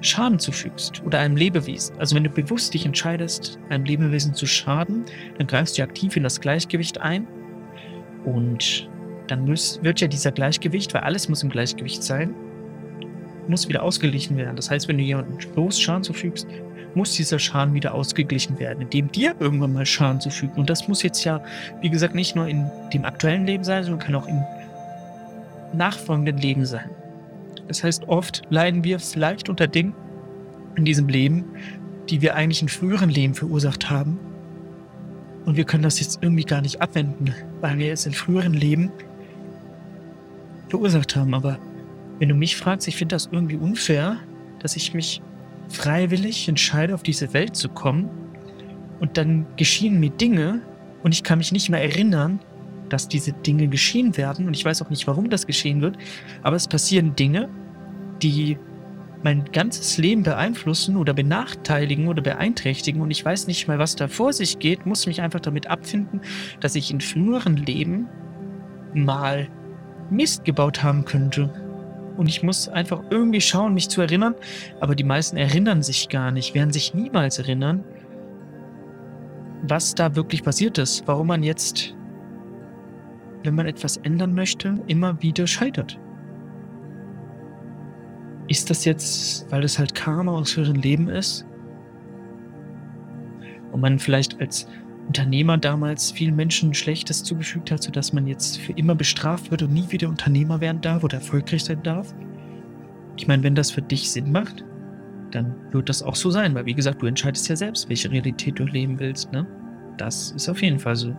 Schaden 0.00 0.38
zufügst 0.38 1.02
oder 1.04 1.18
einem 1.20 1.36
Lebewesen. 1.36 1.98
Also 1.98 2.16
wenn 2.16 2.24
du 2.24 2.30
bewusst 2.30 2.74
dich 2.74 2.84
entscheidest, 2.84 3.58
einem 3.68 3.84
Lebewesen 3.84 4.34
zu 4.34 4.46
schaden, 4.46 5.04
dann 5.38 5.46
greifst 5.46 5.78
du 5.78 5.82
aktiv 5.82 6.16
in 6.16 6.22
das 6.22 6.40
Gleichgewicht 6.40 7.00
ein 7.00 7.26
und 8.24 8.88
dann 9.26 9.44
muss, 9.44 9.82
wird 9.82 10.00
ja 10.00 10.08
dieser 10.08 10.32
Gleichgewicht, 10.32 10.94
weil 10.94 11.02
alles 11.02 11.28
muss 11.28 11.42
im 11.42 11.50
Gleichgewicht 11.50 12.02
sein, 12.02 12.34
muss 13.48 13.68
wieder 13.68 13.82
ausgeglichen 13.82 14.36
werden. 14.36 14.56
Das 14.56 14.70
heißt, 14.70 14.88
wenn 14.88 14.98
du 14.98 15.04
jemandem 15.04 15.36
bloß 15.54 15.80
Schaden 15.80 16.02
zufügst, 16.02 16.46
muss 16.94 17.12
dieser 17.12 17.38
Schaden 17.38 17.74
wieder 17.74 17.94
ausgeglichen 17.94 18.58
werden, 18.58 18.82
indem 18.82 19.10
dir 19.10 19.34
irgendwann 19.40 19.72
mal 19.72 19.86
Schaden 19.86 20.20
zufügen. 20.20 20.54
Und 20.56 20.70
das 20.70 20.88
muss 20.88 21.02
jetzt 21.02 21.24
ja, 21.24 21.42
wie 21.80 21.90
gesagt, 21.90 22.14
nicht 22.14 22.36
nur 22.36 22.46
in 22.46 22.70
dem 22.92 23.04
aktuellen 23.04 23.46
Leben 23.46 23.64
sein, 23.64 23.84
sondern 23.84 24.00
kann 24.00 24.14
auch 24.14 24.28
im 24.28 24.42
nachfolgenden 25.72 26.38
Leben 26.38 26.64
sein. 26.64 26.90
Das 27.66 27.82
heißt, 27.82 28.08
oft 28.08 28.42
leiden 28.50 28.84
wir 28.84 29.00
vielleicht 29.00 29.48
unter 29.48 29.66
Dingen 29.66 29.94
in 30.76 30.84
diesem 30.84 31.08
Leben, 31.08 31.44
die 32.10 32.20
wir 32.20 32.34
eigentlich 32.34 32.62
in 32.62 32.68
früheren 32.68 33.08
Leben 33.08 33.34
verursacht 33.34 33.90
haben. 33.90 34.18
Und 35.46 35.56
wir 35.56 35.64
können 35.64 35.82
das 35.82 36.00
jetzt 36.00 36.22
irgendwie 36.22 36.44
gar 36.44 36.60
nicht 36.60 36.80
abwenden, 36.80 37.34
weil 37.60 37.78
wir 37.78 37.92
es 37.92 38.06
in 38.06 38.12
früheren 38.12 38.54
Leben 38.54 38.92
verursacht 40.74 41.14
haben. 41.14 41.34
Aber 41.34 41.58
wenn 42.18 42.28
du 42.28 42.34
mich 42.34 42.56
fragst, 42.56 42.88
ich 42.88 42.96
finde 42.96 43.14
das 43.14 43.28
irgendwie 43.30 43.56
unfair, 43.56 44.18
dass 44.58 44.76
ich 44.76 44.92
mich 44.92 45.22
freiwillig 45.68 46.48
entscheide, 46.48 46.94
auf 46.94 47.02
diese 47.02 47.32
Welt 47.32 47.56
zu 47.56 47.68
kommen. 47.68 48.08
Und 49.00 49.16
dann 49.16 49.46
geschehen 49.56 50.00
mir 50.00 50.10
Dinge 50.10 50.62
und 51.02 51.12
ich 51.12 51.22
kann 51.22 51.38
mich 51.38 51.52
nicht 51.52 51.68
mehr 51.68 51.82
erinnern, 51.82 52.40
dass 52.88 53.08
diese 53.08 53.32
Dinge 53.32 53.68
geschehen 53.68 54.16
werden. 54.16 54.46
Und 54.46 54.54
ich 54.54 54.64
weiß 54.64 54.82
auch 54.82 54.90
nicht, 54.90 55.06
warum 55.06 55.30
das 55.30 55.46
geschehen 55.46 55.80
wird, 55.80 55.96
aber 56.42 56.56
es 56.56 56.68
passieren 56.68 57.14
Dinge, 57.16 57.48
die 58.22 58.58
mein 59.22 59.44
ganzes 59.52 59.96
Leben 59.96 60.22
beeinflussen 60.22 60.96
oder 60.96 61.14
benachteiligen 61.14 62.08
oder 62.08 62.20
beeinträchtigen. 62.20 63.00
Und 63.00 63.10
ich 63.10 63.24
weiß 63.24 63.46
nicht 63.46 63.66
mal, 63.68 63.78
was 63.78 63.96
da 63.96 64.08
vor 64.08 64.32
sich 64.32 64.58
geht, 64.58 64.86
muss 64.86 65.06
mich 65.06 65.22
einfach 65.22 65.40
damit 65.40 65.66
abfinden, 65.66 66.20
dass 66.60 66.74
ich 66.74 66.90
in 66.90 67.00
früheren 67.00 67.56
Leben 67.56 68.06
mal 68.92 69.48
Mist 70.10 70.44
gebaut 70.44 70.82
haben 70.82 71.04
könnte 71.04 71.50
und 72.16 72.28
ich 72.28 72.42
muss 72.42 72.68
einfach 72.68 73.02
irgendwie 73.10 73.40
schauen, 73.40 73.74
mich 73.74 73.88
zu 73.88 74.00
erinnern. 74.00 74.34
Aber 74.80 74.94
die 74.94 75.04
meisten 75.04 75.36
erinnern 75.36 75.82
sich 75.82 76.08
gar 76.08 76.30
nicht, 76.30 76.54
werden 76.54 76.72
sich 76.72 76.94
niemals 76.94 77.38
erinnern, 77.38 77.84
was 79.62 79.94
da 79.94 80.14
wirklich 80.14 80.42
passiert 80.44 80.78
ist. 80.78 81.06
Warum 81.06 81.26
man 81.26 81.42
jetzt, 81.42 81.94
wenn 83.42 83.54
man 83.54 83.66
etwas 83.66 83.96
ändern 83.98 84.34
möchte, 84.34 84.78
immer 84.86 85.20
wieder 85.22 85.46
scheitert. 85.46 85.98
Ist 88.46 88.70
das 88.70 88.84
jetzt, 88.84 89.50
weil 89.50 89.64
es 89.64 89.78
halt 89.78 89.94
Karma 89.94 90.32
aus 90.32 90.56
ihrem 90.56 90.76
Leben 90.76 91.08
ist? 91.08 91.46
Und 93.72 93.80
man 93.80 93.98
vielleicht 93.98 94.40
als 94.40 94.68
Unternehmer 95.06 95.58
damals 95.58 96.10
vielen 96.10 96.34
Menschen 96.34 96.74
Schlechtes 96.74 97.22
zugefügt 97.22 97.70
hat, 97.70 97.82
sodass 97.82 98.12
man 98.12 98.26
jetzt 98.26 98.58
für 98.58 98.72
immer 98.72 98.94
bestraft 98.94 99.50
wird 99.50 99.62
und 99.62 99.72
nie 99.72 99.84
wieder 99.90 100.08
Unternehmer 100.08 100.60
werden 100.60 100.80
darf 100.80 101.04
oder 101.04 101.18
erfolgreich 101.18 101.64
sein 101.64 101.82
darf. 101.82 102.14
Ich 103.16 103.28
meine, 103.28 103.42
wenn 103.42 103.54
das 103.54 103.70
für 103.70 103.82
dich 103.82 104.10
Sinn 104.10 104.32
macht, 104.32 104.64
dann 105.30 105.54
wird 105.72 105.88
das 105.88 106.02
auch 106.02 106.14
so 106.14 106.30
sein, 106.30 106.54
weil 106.54 106.66
wie 106.66 106.74
gesagt, 106.74 107.02
du 107.02 107.06
entscheidest 107.06 107.48
ja 107.48 107.56
selbst, 107.56 107.88
welche 107.88 108.10
Realität 108.10 108.58
du 108.58 108.64
leben 108.64 108.98
willst, 108.98 109.32
ne? 109.32 109.46
Das 109.96 110.32
ist 110.32 110.48
auf 110.48 110.62
jeden 110.62 110.78
Fall 110.78 110.96
so. 110.96 111.14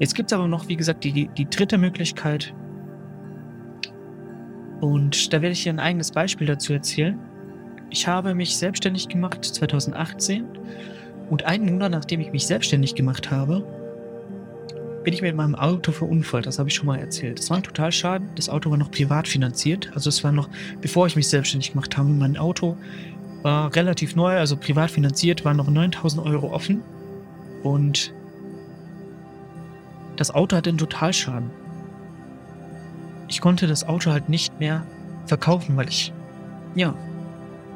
Jetzt 0.00 0.14
gibt 0.14 0.30
es 0.30 0.36
aber 0.36 0.48
noch, 0.48 0.68
wie 0.68 0.76
gesagt, 0.76 1.04
die, 1.04 1.28
die 1.28 1.48
dritte 1.48 1.78
Möglichkeit. 1.78 2.52
Und 4.80 5.32
da 5.32 5.40
werde 5.40 5.52
ich 5.52 5.62
dir 5.62 5.72
ein 5.72 5.78
eigenes 5.78 6.10
Beispiel 6.10 6.46
dazu 6.46 6.72
erzählen. 6.72 7.18
Ich 7.90 8.08
habe 8.08 8.34
mich 8.34 8.56
selbstständig 8.56 9.08
gemacht 9.08 9.44
2018 9.44 10.46
und 11.30 11.44
einen 11.44 11.66
Monat 11.66 11.92
nachdem 11.92 12.20
ich 12.20 12.32
mich 12.32 12.46
selbstständig 12.46 12.94
gemacht 12.94 13.30
habe, 13.30 13.64
bin 15.04 15.12
ich 15.12 15.22
mit 15.22 15.36
meinem 15.36 15.54
Auto 15.54 15.92
verunfallt. 15.92 16.46
Das 16.46 16.58
habe 16.58 16.68
ich 16.68 16.74
schon 16.74 16.86
mal 16.86 16.98
erzählt. 16.98 17.38
Das 17.38 17.50
war 17.50 17.58
ein 17.58 17.62
Totalschaden. 17.62 18.30
Das 18.36 18.48
Auto 18.48 18.70
war 18.70 18.78
noch 18.78 18.90
privat 18.90 19.28
finanziert. 19.28 19.90
Also 19.94 20.08
es 20.08 20.24
war 20.24 20.32
noch, 20.32 20.48
bevor 20.80 21.06
ich 21.06 21.14
mich 21.14 21.28
selbstständig 21.28 21.72
gemacht 21.72 21.96
habe, 21.96 22.08
mein 22.08 22.36
Auto 22.36 22.76
war 23.42 23.74
relativ 23.76 24.16
neu, 24.16 24.38
also 24.38 24.56
privat 24.56 24.90
finanziert, 24.90 25.44
waren 25.44 25.58
noch 25.58 25.68
9000 25.68 26.24
Euro 26.24 26.52
offen. 26.52 26.82
Und 27.62 28.14
das 30.16 30.34
Auto 30.34 30.56
hatte 30.56 30.70
einen 30.70 30.78
Totalschaden. 30.78 31.50
Ich 33.28 33.40
konnte 33.40 33.66
das 33.66 33.86
Auto 33.86 34.10
halt 34.10 34.28
nicht 34.28 34.58
mehr 34.58 34.86
verkaufen, 35.26 35.76
weil 35.76 35.88
ich, 35.88 36.12
ja, 36.74 36.94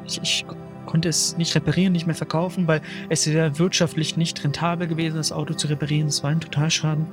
ich, 0.05 0.19
ich 0.21 0.45
konnte 0.89 1.07
es 1.07 1.37
nicht 1.37 1.53
reparieren, 1.53 1.93
nicht 1.93 2.07
mehr 2.07 2.15
verkaufen, 2.15 2.67
weil 2.67 2.81
es 3.09 3.31
wäre 3.31 3.59
wirtschaftlich 3.59 4.17
nicht 4.17 4.43
rentabel 4.43 4.87
gewesen, 4.87 5.17
das 5.17 5.31
Auto 5.31 5.53
zu 5.53 5.67
reparieren. 5.67 6.07
Es 6.07 6.23
war 6.23 6.31
ein 6.31 6.41
Totalschaden. 6.41 7.05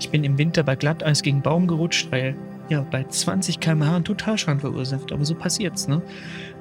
Ich 0.00 0.10
bin 0.10 0.24
im 0.24 0.38
Winter 0.38 0.64
bei 0.64 0.74
Glatteis 0.74 1.22
gegen 1.22 1.40
Baum 1.40 1.68
gerutscht, 1.68 2.10
weil 2.10 2.34
ja 2.68 2.84
bei 2.90 3.04
20 3.04 3.60
km/h 3.60 3.96
ein 3.96 4.04
Totalschaden 4.04 4.58
verursacht. 4.58 5.12
Aber 5.12 5.24
so 5.24 5.36
passiert's, 5.36 5.86
ne? 5.86 6.02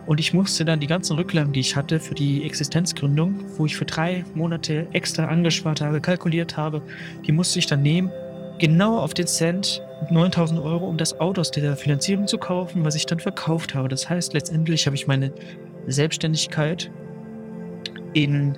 Und 0.06 0.20
ich 0.20 0.34
musste 0.34 0.64
dann 0.64 0.80
die 0.80 0.86
ganzen 0.86 1.16
Rücklagen, 1.16 1.52
die 1.52 1.62
ich 1.62 1.76
hatte 1.76 2.00
für 2.00 2.14
die 2.14 2.44
Existenzgründung, 2.44 3.44
wo 3.58 3.66
ich 3.66 3.76
für 3.76 3.86
drei 3.86 4.24
Monate 4.36 4.86
extra 4.94 5.26
angespart 5.26 5.82
habe, 5.82 6.00
kalkuliert 6.00 6.58
habe, 6.58 6.84
die 7.26 7.32
musste 7.32 7.58
ich 7.58 7.66
dann 7.66 7.82
nehmen, 7.82 8.12
genau 8.60 9.00
auf 9.00 9.16
den 9.16 9.26
Cent, 9.26 9.82
9000 10.12 10.60
Euro, 10.60 10.88
um 10.88 10.98
das 10.98 11.20
Auto 11.20 11.42
aus 11.42 11.50
der 11.50 11.76
Finanzierung 11.76 12.28
zu 12.28 12.38
kaufen, 12.38 12.86
was 12.86 12.94
ich 12.94 13.08
dann 13.08 13.20
verkauft 13.20 13.74
habe. 13.74 13.88
Das 13.88 14.10
heißt, 14.10 14.34
letztendlich 14.34 14.86
habe 14.86 14.96
ich 14.96 15.08
meine 15.08 15.34
Selbstständigkeit 15.88 16.92
in 18.14 18.58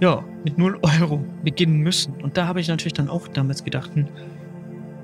ja, 0.00 0.24
mit 0.44 0.58
0 0.58 0.78
Euro 0.82 1.24
beginnen 1.42 1.80
müssen. 1.80 2.14
Und 2.22 2.36
da 2.36 2.46
habe 2.46 2.60
ich 2.60 2.68
natürlich 2.68 2.92
dann 2.92 3.08
auch 3.08 3.26
damals 3.28 3.64
gedacht, 3.64 3.90
hm, 3.94 4.06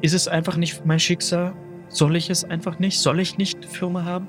ist 0.03 0.13
es 0.13 0.29
einfach 0.29 0.57
nicht 0.57 0.85
mein 0.87 1.01
Schicksal? 1.01 1.55
Soll 1.89 2.17
ich 2.17 2.31
es 2.31 2.45
einfach 2.45 2.79
nicht? 2.79 3.01
Soll 3.01 3.21
ich 3.21 3.39
nicht 3.39 3.59
eine 3.59 3.67
Firma 3.67 4.05
haben? 4.05 4.29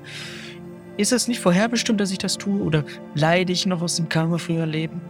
Ist 0.96 1.12
es 1.12 1.28
nicht 1.28 1.40
vorherbestimmt, 1.40 2.00
dass 2.00 2.10
ich 2.10 2.18
das 2.18 2.38
tue? 2.38 2.60
Oder 2.60 2.84
leide 3.14 3.52
ich 3.52 3.66
noch 3.66 3.82
aus 3.82 3.96
dem 3.96 4.08
Karma 4.08 4.38
früher 4.38 4.66
Leben? 4.66 5.00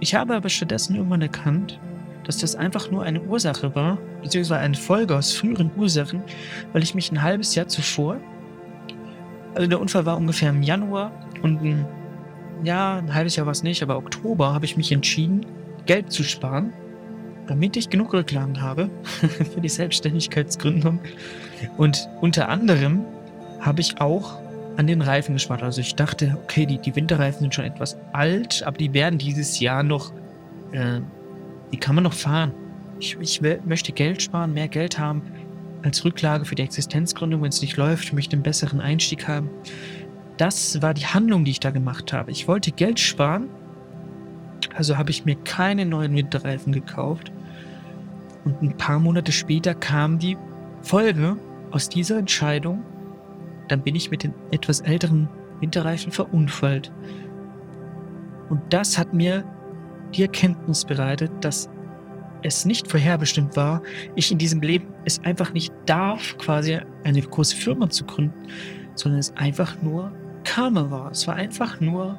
Ich 0.00 0.14
habe 0.14 0.34
aber 0.34 0.48
stattdessen 0.48 0.96
irgendwann 0.96 1.22
erkannt, 1.22 1.78
dass 2.24 2.38
das 2.38 2.56
einfach 2.56 2.90
nur 2.90 3.02
eine 3.02 3.22
Ursache 3.22 3.74
war, 3.74 3.98
beziehungsweise 4.22 4.60
eine 4.60 4.74
Folge 4.74 5.16
aus 5.16 5.32
früheren 5.32 5.70
Ursachen, 5.76 6.22
weil 6.72 6.82
ich 6.82 6.94
mich 6.94 7.12
ein 7.12 7.22
halbes 7.22 7.54
Jahr 7.54 7.68
zuvor 7.68 8.18
also 9.56 9.68
der 9.68 9.80
Unfall 9.80 10.04
war 10.04 10.18
ungefähr 10.18 10.50
im 10.50 10.62
Januar 10.62 11.10
und 11.42 11.62
ein, 11.62 11.86
ja, 12.62 12.98
ein 12.98 13.14
halbes 13.14 13.36
Jahr 13.36 13.46
war 13.46 13.52
es 13.52 13.62
nicht, 13.62 13.82
aber 13.82 13.96
Oktober 13.96 14.52
habe 14.52 14.66
ich 14.66 14.76
mich 14.76 14.92
entschieden, 14.92 15.46
Geld 15.86 16.12
zu 16.12 16.24
sparen, 16.24 16.74
damit 17.46 17.76
ich 17.76 17.88
genug 17.88 18.12
Rücklagen 18.12 18.60
habe 18.60 18.90
für 19.54 19.60
die 19.60 19.68
Selbstständigkeitsgründung. 19.68 21.00
Und 21.78 22.06
unter 22.20 22.50
anderem 22.50 23.04
habe 23.60 23.80
ich 23.80 23.98
auch 23.98 24.38
an 24.76 24.86
den 24.86 25.00
Reifen 25.00 25.36
gespart. 25.36 25.62
Also 25.62 25.80
ich 25.80 25.94
dachte, 25.94 26.36
okay, 26.44 26.66
die, 26.66 26.76
die 26.76 26.94
Winterreifen 26.94 27.40
sind 27.40 27.54
schon 27.54 27.64
etwas 27.64 27.96
alt, 28.12 28.62
aber 28.62 28.76
die 28.76 28.92
werden 28.92 29.18
dieses 29.18 29.58
Jahr 29.58 29.82
noch, 29.82 30.12
äh, 30.72 31.00
die 31.72 31.78
kann 31.78 31.94
man 31.94 32.04
noch 32.04 32.12
fahren. 32.12 32.52
Ich, 33.00 33.16
ich 33.20 33.40
will, 33.40 33.58
möchte 33.64 33.92
Geld 33.92 34.20
sparen, 34.20 34.52
mehr 34.52 34.68
Geld 34.68 34.98
haben 34.98 35.22
als 35.86 36.04
Rücklage 36.04 36.44
für 36.44 36.56
die 36.56 36.64
Existenzgründung, 36.64 37.42
wenn 37.42 37.50
es 37.50 37.62
nicht 37.62 37.76
läuft, 37.76 38.12
möchte 38.12 38.34
einen 38.34 38.42
besseren 38.42 38.80
Einstieg 38.80 39.28
haben. 39.28 39.48
Das 40.36 40.82
war 40.82 40.92
die 40.92 41.06
Handlung, 41.06 41.44
die 41.44 41.52
ich 41.52 41.60
da 41.60 41.70
gemacht 41.70 42.12
habe. 42.12 42.32
Ich 42.32 42.48
wollte 42.48 42.72
Geld 42.72 42.98
sparen, 42.98 43.48
also 44.74 44.98
habe 44.98 45.10
ich 45.10 45.24
mir 45.24 45.36
keine 45.36 45.86
neuen 45.86 46.14
Winterreifen 46.16 46.72
gekauft. 46.72 47.30
Und 48.44 48.60
ein 48.62 48.76
paar 48.76 48.98
Monate 48.98 49.30
später 49.30 49.74
kam 49.74 50.18
die 50.18 50.36
Folge 50.82 51.36
aus 51.70 51.88
dieser 51.88 52.18
Entscheidung. 52.18 52.82
Dann 53.68 53.82
bin 53.82 53.94
ich 53.94 54.10
mit 54.10 54.24
den 54.24 54.34
etwas 54.50 54.80
älteren 54.80 55.28
Winterreifen 55.60 56.10
verunfallt. 56.10 56.92
Und 58.48 58.60
das 58.70 58.98
hat 58.98 59.14
mir 59.14 59.44
die 60.14 60.22
Erkenntnis 60.22 60.84
bereitet, 60.84 61.30
dass 61.42 61.70
es 62.42 62.64
nicht 62.64 62.88
vorherbestimmt 62.88 63.56
war, 63.56 63.82
ich 64.14 64.30
in 64.30 64.38
diesem 64.38 64.60
Leben 64.60 64.86
es 65.04 65.22
einfach 65.24 65.52
nicht 65.52 65.72
darf, 65.86 66.36
quasi 66.38 66.78
eine 67.04 67.20
große 67.20 67.56
Firma 67.56 67.88
zu 67.90 68.04
gründen, 68.04 68.34
sondern 68.94 69.20
es 69.20 69.36
einfach 69.36 69.80
nur 69.82 70.12
Karma 70.44 70.90
war. 70.90 71.10
Es 71.10 71.26
war 71.26 71.34
einfach 71.34 71.80
nur 71.80 72.16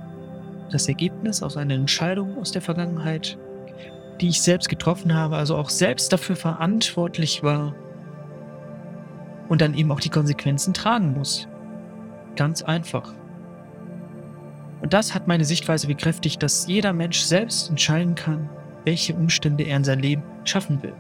das 0.72 0.88
Ergebnis 0.88 1.42
aus 1.42 1.58
einer 1.58 1.76
Entscheidung 1.76 2.38
aus 2.38 2.52
der 2.52 2.62
Vergangenheit, 2.62 3.38
die 4.20 4.30
ich 4.30 4.42
selbst 4.42 4.70
getroffen 4.70 5.14
habe, 5.14 5.38
also 5.38 5.56
auch 5.56 5.70
selbst 5.70 6.12
dafür 6.12 6.36
verantwortlich 6.36 7.44
war 7.44 7.74
und 9.48 9.62
dann 9.62 9.74
eben 9.74 9.92
auch 9.92 10.00
die 10.00 10.10
Konsequenzen 10.10 10.74
tragen 10.74 11.14
muss. 11.14 11.48
Ganz 12.36 12.62
einfach. 12.62 13.14
Und 14.82 14.94
das 14.94 15.16
hat 15.16 15.28
meine 15.28 15.46
Sichtweise 15.46 15.88
bekräftigt, 15.88 16.44
dass 16.44 16.68
jeder 16.68 16.94
Mensch 16.94 17.22
selbst 17.22 17.70
entscheiden 17.70 18.16
kann, 18.16 18.50
welche 18.88 19.14
Umstände 19.14 19.66
er 19.66 19.78
in 19.78 19.84
sein 19.84 20.00
Leben 20.00 20.24
schaffen 20.46 20.82
will. 20.82 20.94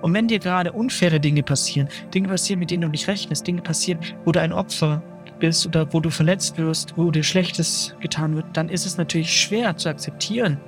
Und 0.00 0.14
wenn 0.14 0.26
dir 0.26 0.38
gerade 0.38 0.72
unfaire 0.72 1.20
Dinge 1.20 1.42
passieren, 1.42 1.88
Dinge 2.12 2.28
passieren, 2.28 2.58
mit 2.58 2.70
denen 2.70 2.82
du 2.82 2.88
nicht 2.88 3.06
rechnest, 3.06 3.46
Dinge 3.46 3.60
passieren, 3.60 4.00
wo 4.24 4.32
du 4.32 4.40
ein 4.40 4.52
Opfer 4.52 5.02
bist 5.38 5.66
oder 5.66 5.92
wo 5.92 6.00
du 6.00 6.08
verletzt 6.10 6.56
wirst, 6.56 6.96
wo 6.96 7.10
dir 7.10 7.22
Schlechtes 7.22 7.94
getan 8.00 8.34
wird, 8.34 8.46
dann 8.54 8.70
ist 8.70 8.86
es 8.86 8.96
natürlich 8.96 9.30
schwer 9.30 9.76
zu 9.76 9.90
akzeptieren, 9.90 10.58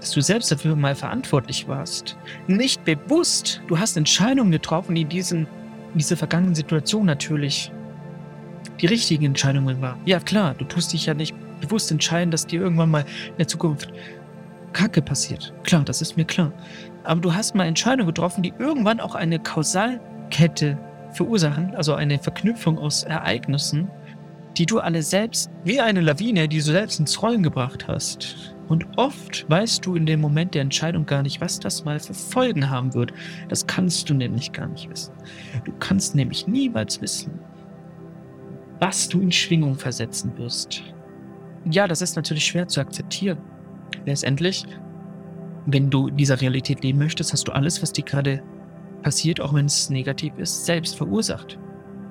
dass 0.00 0.10
du 0.10 0.20
selbst 0.20 0.50
dafür 0.50 0.74
mal 0.74 0.96
verantwortlich 0.96 1.68
warst. 1.68 2.16
Nicht 2.48 2.84
bewusst, 2.84 3.62
du 3.68 3.78
hast 3.78 3.96
Entscheidungen 3.96 4.50
getroffen, 4.50 4.96
die 4.96 5.04
diesen, 5.04 5.46
in 5.92 5.98
dieser 5.98 6.16
vergangenen 6.16 6.56
Situation 6.56 7.06
natürlich 7.06 7.70
die 8.80 8.86
richtigen 8.86 9.26
Entscheidungen 9.26 9.80
waren. 9.80 10.00
Ja 10.04 10.18
klar, 10.18 10.54
du 10.58 10.64
tust 10.64 10.92
dich 10.92 11.06
ja 11.06 11.14
nicht 11.14 11.32
bewusst 11.60 11.92
entscheiden, 11.92 12.32
dass 12.32 12.44
dir 12.44 12.60
irgendwann 12.60 12.90
mal 12.90 13.04
in 13.28 13.36
der 13.38 13.46
Zukunft 13.46 13.92
Kacke 14.72 15.02
passiert. 15.02 15.52
Klar, 15.64 15.84
das 15.84 16.02
ist 16.02 16.16
mir 16.16 16.24
klar. 16.24 16.52
Aber 17.04 17.20
du 17.20 17.34
hast 17.34 17.54
mal 17.54 17.66
Entscheidungen 17.66 18.06
getroffen, 18.06 18.42
die 18.42 18.52
irgendwann 18.58 19.00
auch 19.00 19.14
eine 19.14 19.38
Kausalkette 19.38 20.78
verursachen, 21.12 21.74
also 21.74 21.94
eine 21.94 22.18
Verknüpfung 22.18 22.78
aus 22.78 23.02
Ereignissen, 23.02 23.90
die 24.56 24.66
du 24.66 24.80
alle 24.80 25.02
selbst, 25.02 25.50
wie 25.64 25.80
eine 25.80 26.00
Lawine, 26.00 26.48
die 26.48 26.58
du 26.58 26.62
selbst 26.62 27.00
ins 27.00 27.22
Rollen 27.22 27.42
gebracht 27.42 27.88
hast. 27.88 28.54
Und 28.68 28.86
oft 28.96 29.48
weißt 29.50 29.84
du 29.84 29.96
in 29.96 30.06
dem 30.06 30.20
Moment 30.20 30.54
der 30.54 30.62
Entscheidung 30.62 31.04
gar 31.04 31.22
nicht, 31.22 31.40
was 31.40 31.60
das 31.60 31.84
mal 31.84 31.98
für 32.00 32.14
Folgen 32.14 32.70
haben 32.70 32.94
wird. 32.94 33.12
Das 33.48 33.66
kannst 33.66 34.08
du 34.08 34.14
nämlich 34.14 34.52
gar 34.52 34.68
nicht 34.68 34.88
wissen. 34.88 35.12
Du 35.64 35.72
kannst 35.78 36.14
nämlich 36.14 36.46
niemals 36.46 37.00
wissen, 37.02 37.38
was 38.80 39.08
du 39.08 39.20
in 39.20 39.32
Schwingung 39.32 39.74
versetzen 39.74 40.36
wirst. 40.38 40.82
Ja, 41.70 41.86
das 41.86 42.02
ist 42.02 42.16
natürlich 42.16 42.46
schwer 42.46 42.66
zu 42.66 42.80
akzeptieren. 42.80 43.38
Letztendlich, 44.04 44.64
wenn 45.66 45.90
du 45.90 46.10
dieser 46.10 46.40
Realität 46.40 46.82
leben 46.82 46.98
möchtest, 46.98 47.32
hast 47.32 47.46
du 47.46 47.52
alles, 47.52 47.82
was 47.82 47.92
dir 47.92 48.04
gerade 48.04 48.42
passiert, 49.02 49.40
auch 49.40 49.54
wenn 49.54 49.66
es 49.66 49.90
negativ 49.90 50.32
ist, 50.38 50.64
selbst 50.64 50.96
verursacht. 50.96 51.58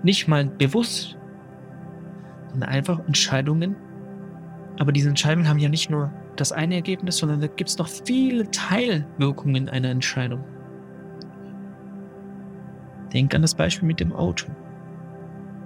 Nicht 0.04 0.27
mal 0.27 0.45
bewusst, 0.45 1.17
sondern 2.51 2.69
einfach 2.69 2.99
Entscheidungen. 3.08 3.75
Aber 4.80 4.91
diese 4.91 5.10
Entscheidungen 5.10 5.47
haben 5.47 5.60
ja 5.60 5.69
nicht 5.69 5.89
nur 5.89 6.12
das 6.36 6.51
eine 6.51 6.75
Ergebnis, 6.75 7.17
sondern 7.17 7.41
da 7.41 7.47
gibt 7.47 7.69
es 7.69 7.77
noch 7.77 7.88
viele 7.88 8.49
Teilwirkungen 8.51 9.69
einer 9.69 9.89
Entscheidung. 9.89 10.43
Denk 13.13 13.36
an 13.36 13.41
das 13.41 13.56
Beispiel 13.56 13.88
mit 13.88 13.99
dem 13.99 14.13
Auto. 14.13 14.47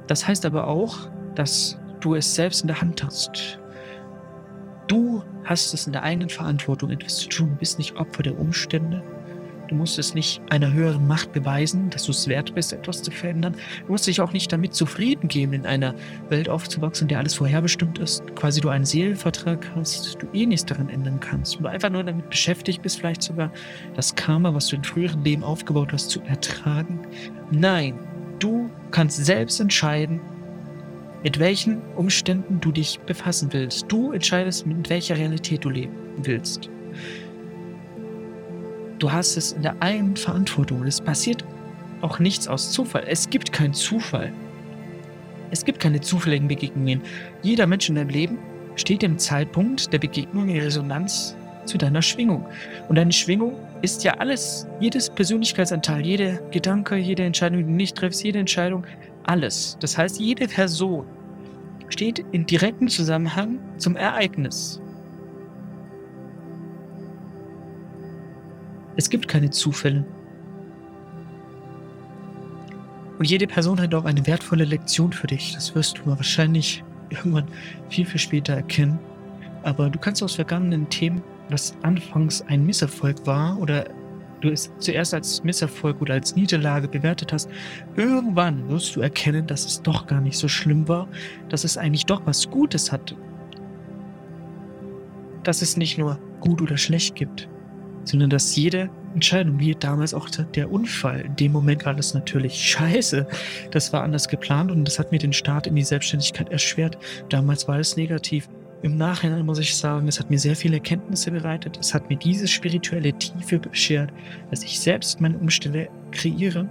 Das 0.07 0.27
heißt 0.27 0.45
aber 0.45 0.67
auch, 0.67 1.09
dass 1.35 1.79
du 1.99 2.15
es 2.15 2.33
selbst 2.35 2.61
in 2.61 2.67
der 2.67 2.81
Hand 2.81 3.03
hast. 3.03 3.59
Du 4.88 5.23
hast 5.45 5.73
es 5.73 5.88
in 5.88 5.93
der 5.93 6.03
eigenen 6.03 6.29
Verantwortung, 6.29 6.91
etwas 6.91 7.17
zu 7.17 7.29
tun. 7.29 7.49
Du 7.51 7.55
bist 7.55 7.77
nicht 7.77 7.95
Opfer 7.95 8.23
der 8.23 8.38
Umstände. 8.38 9.03
Du 9.67 9.75
musst 9.75 9.97
es 9.97 10.13
nicht 10.13 10.41
einer 10.49 10.71
höheren 10.71 11.08
Macht 11.08 11.31
beweisen, 11.34 11.89
dass 11.89 12.03
du 12.03 12.12
es 12.12 12.27
wert 12.27 12.53
bist, 12.53 12.71
etwas 12.71 13.01
zu 13.01 13.10
verändern. 13.10 13.55
Du 13.86 13.93
musst 13.93 14.05
dich 14.05 14.21
auch 14.21 14.31
nicht 14.31 14.51
damit 14.51 14.75
zufrieden 14.75 15.27
geben, 15.27 15.53
in 15.53 15.65
einer 15.65 15.95
Welt 16.29 16.49
aufzuwachsen, 16.49 17.05
in 17.05 17.08
der 17.10 17.19
alles 17.19 17.34
vorherbestimmt 17.36 17.97
ist. 17.97 18.23
Quasi 18.36 18.62
du 18.62 18.69
einen 18.69 18.86
Seelenvertrag 18.86 19.65
hast, 19.75 20.21
du 20.21 20.27
eh 20.34 20.45
nichts 20.45 20.65
daran 20.65 20.89
ändern 20.89 21.19
kannst. 21.19 21.60
Du 21.60 21.65
einfach 21.65 21.89
nur 21.89 22.03
damit 22.03 22.29
beschäftigt 22.29 22.81
bist, 22.84 22.99
vielleicht 22.99 23.23
sogar 23.23 23.51
das 23.95 24.13
Karma, 24.13 24.53
was 24.53 24.67
du 24.67 24.75
in 24.75 24.84
früheren 24.84 25.23
Leben 25.23 25.43
aufgebaut 25.43 25.93
hast, 25.93 26.10
zu 26.10 26.21
ertragen. 26.21 26.99
Nein, 27.49 27.95
du 28.39 28.69
kannst 28.91 29.25
selbst 29.25 29.60
entscheiden, 29.60 30.19
mit 31.25 31.39
welchen 31.39 31.81
Umständen 31.95 32.61
du 32.61 32.71
dich 32.71 32.99
befassen 32.99 33.51
willst. 33.51 33.85
Du 33.88 34.11
entscheidest, 34.11 34.67
mit 34.67 34.91
welcher 34.91 35.17
Realität 35.17 35.65
du 35.65 35.71
leben 35.71 35.95
willst. 36.17 36.69
Du 38.99 39.11
hast 39.11 39.35
es 39.35 39.53
in 39.53 39.63
der 39.63 39.75
eigenen 39.81 40.17
Verantwortung. 40.17 40.83
Es 40.83 41.01
passiert 41.01 41.43
auch 42.01 42.19
nichts 42.19 42.47
aus 42.47 42.71
Zufall. 42.71 43.05
Es 43.07 43.27
gibt 43.27 43.51
keinen 43.51 43.73
Zufall. 43.73 44.31
Es 45.49 45.65
gibt 45.65 45.79
keine 45.79 45.99
zufälligen 45.99 46.47
Begegnungen. 46.47 47.01
Jeder 47.41 47.65
Mensch 47.65 47.89
in 47.89 47.95
deinem 47.95 48.09
Leben 48.09 48.38
steht 48.75 49.01
im 49.01 49.17
Zeitpunkt 49.17 49.91
der 49.91 49.97
Begegnung 49.97 50.47
in 50.47 50.59
Resonanz 50.59 51.35
zu 51.65 51.79
deiner 51.79 52.03
Schwingung. 52.03 52.45
Und 52.88 52.97
deine 52.97 53.11
Schwingung 53.11 53.55
ist 53.81 54.03
ja 54.03 54.13
alles, 54.19 54.67
jedes 54.79 55.09
Persönlichkeitsanteil, 55.09 56.05
jeder 56.05 56.33
Gedanke, 56.51 56.97
jede 56.97 57.23
Entscheidung, 57.23 57.57
die 57.57 57.63
du 57.63 57.71
nicht 57.71 57.95
triffst, 57.95 58.23
jede 58.23 58.38
Entscheidung, 58.38 58.85
alles. 59.27 59.77
Das 59.79 59.97
heißt, 59.97 60.19
jede 60.19 60.47
Person 60.47 61.05
steht 61.89 62.19
in 62.31 62.45
direktem 62.45 62.88
Zusammenhang 62.88 63.59
zum 63.77 63.95
Ereignis. 63.95 64.81
Es 68.97 69.09
gibt 69.09 69.27
keine 69.27 69.49
Zufälle. 69.49 70.05
Und 73.17 73.25
jede 73.25 73.47
Person 73.47 73.79
hat 73.79 73.93
auch 73.93 74.05
eine 74.05 74.25
wertvolle 74.27 74.65
Lektion 74.65 75.13
für 75.13 75.27
dich. 75.27 75.53
Das 75.53 75.73
wirst 75.75 75.99
du 75.99 76.07
wahrscheinlich 76.07 76.83
irgendwann 77.09 77.47
viel, 77.89 78.05
viel 78.05 78.19
später 78.19 78.53
erkennen. 78.53 78.99
Aber 79.63 79.89
du 79.89 79.99
kannst 79.99 80.21
aus 80.21 80.35
vergangenen 80.35 80.89
Themen, 80.89 81.23
was 81.49 81.75
anfangs 81.81 82.41
ein 82.41 82.65
Misserfolg 82.65 83.25
war 83.25 83.57
oder 83.59 83.85
du 84.45 84.51
es 84.51 84.71
zuerst 84.79 85.13
als 85.13 85.43
Misserfolg 85.43 86.01
oder 86.01 86.13
als 86.13 86.36
Niederlage 86.36 86.88
bewertet 86.88 87.34
hast, 87.34 87.49
irgendwann 87.95 88.69
wirst 88.69 88.95
du 88.95 89.01
erkennen, 89.01 89.47
dass 89.47 89.65
es 89.65 89.81
doch 89.81 90.08
gar 90.08 90.21
nicht 90.21 90.38
so 90.38 90.47
schlimm 90.47 90.88
war, 90.88 91.08
dass 91.49 91.63
es 91.63 91.77
eigentlich 91.77 92.05
doch 92.05 92.25
was 92.25 92.49
Gutes 92.49 92.91
hatte. 92.91 93.15
Dass 95.43 95.62
es 95.62 95.77
nicht 95.77 95.97
nur 95.97 96.19
gut 96.39 96.62
oder 96.62 96.77
schlecht 96.77 97.15
gibt, 97.15 97.49
sondern 98.03 98.29
dass 98.29 98.55
jede 98.55 98.89
Entscheidung, 99.13 99.60
wie 99.60 99.73
damals 99.73 100.13
auch 100.13 100.29
der 100.29 100.71
Unfall, 100.71 101.21
in 101.21 101.36
dem 101.38 101.51
Moment 101.51 101.86
war 101.86 101.93
das 101.93 102.13
natürlich 102.13 102.53
scheiße. 102.55 103.27
Das 103.71 103.93
war 103.93 104.03
anders 104.03 104.27
geplant 104.27 104.71
und 104.71 104.86
das 104.86 104.99
hat 104.99 105.12
mir 105.12 105.19
den 105.19 105.34
Start 105.34 105.67
in 105.67 105.75
die 105.75 105.84
Selbstständigkeit 105.84 106.49
erschwert. 106.49 106.97
Damals 107.29 107.67
war 107.67 107.79
es 107.79 107.95
negativ. 107.95 108.49
Im 108.81 108.97
Nachhinein 108.97 109.45
muss 109.45 109.57
ich 109.57 109.75
sagen, 109.75 110.07
es 110.07 110.19
hat 110.19 110.29
mir 110.29 110.38
sehr 110.38 110.55
viele 110.55 110.75
Erkenntnisse 110.75 111.31
bereitet. 111.31 111.77
Es 111.79 111.93
hat 111.93 112.09
mir 112.09 112.17
diese 112.17 112.47
spirituelle 112.47 113.13
Tiefe 113.13 113.57
beschert, 113.57 114.11
dass 114.51 114.63
ich 114.63 114.79
selbst 114.79 115.21
meine 115.21 115.38
Umstände 115.38 115.89
kreiere. 116.11 116.67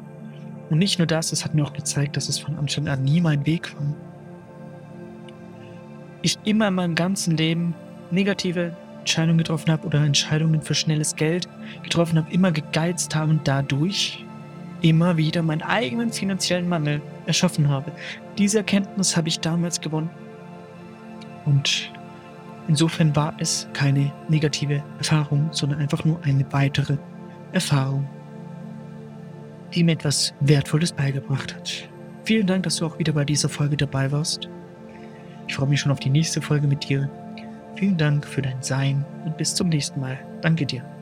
Und 0.71 0.79
nicht 0.79 0.99
nur 0.99 1.07
das, 1.07 1.33
es 1.33 1.45
hat 1.45 1.55
mir 1.55 1.64
auch 1.64 1.73
gezeigt, 1.73 2.17
dass 2.17 2.29
es 2.29 2.38
von 2.38 2.57
Anfang 2.57 2.88
an 2.88 3.03
nie 3.03 3.21
mein 3.21 3.45
Weg 3.47 3.75
war. 3.75 3.95
Ich 6.23 6.38
immer 6.45 6.69
in 6.69 6.75
meinem 6.75 6.95
ganzen 6.95 7.37
Leben 7.37 7.75
negative 8.11 8.77
Entscheidungen 9.01 9.38
getroffen 9.38 9.71
habe 9.71 9.87
oder 9.87 10.05
Entscheidungen 10.05 10.62
für 10.62 10.75
schnelles 10.75 11.17
Geld 11.17 11.49
getroffen 11.83 12.17
habe, 12.17 12.33
immer 12.33 12.53
gegeizt 12.53 13.14
habe 13.14 13.33
und 13.33 13.47
dadurch 13.47 14.25
immer 14.81 15.17
wieder 15.17 15.43
meinen 15.43 15.62
eigenen 15.62 16.12
finanziellen 16.12 16.69
Mangel 16.69 17.03
erschaffen 17.27 17.69
habe. 17.69 17.93
Diese 18.38 18.59
Erkenntnis 18.59 19.17
habe 19.17 19.29
ich 19.29 19.40
damals 19.40 19.81
gewonnen. 19.81 20.11
Und 21.47 21.93
insofern 22.69 23.15
war 23.15 23.35
es 23.39 23.69
keine 23.73 24.13
negative 24.29 24.83
Erfahrung, 24.99 25.49
sondern 25.53 25.81
einfach 25.81 26.05
nur 26.05 26.23
eine 26.25 26.45
weitere 26.53 26.97
Erfahrung, 27.53 28.09
die 29.75 29.85
mir 29.85 29.93
etwas 29.93 30.35
Wertvolles 30.41 30.93
beigebracht 30.93 31.55
hat. 31.55 31.89
Vielen 32.25 32.47
Dank, 32.47 32.63
dass 32.63 32.77
du 32.77 32.87
auch 32.87 32.99
wieder 32.99 33.13
bei 33.13 33.25
dieser 33.25 33.49
Folge 33.49 33.77
dabei 33.77 34.11
warst. 34.11 34.49
Ich 35.47 35.55
freue 35.55 35.69
mich 35.69 35.81
schon 35.81 35.93
auf 35.93 36.01
die 36.01 36.11
nächste 36.11 36.41
Folge 36.41 36.67
mit 36.67 36.89
dir. 36.89 37.11
Vielen 37.77 37.97
Dank 37.97 38.27
für 38.27 38.41
dein 38.41 38.63
Sein 38.63 39.05
und 39.25 39.37
bis 39.37 39.55
zum 39.55 39.69
nächsten 39.69 40.01
Mal. 40.01 40.19
Danke 40.41 40.65
dir. 40.65 40.94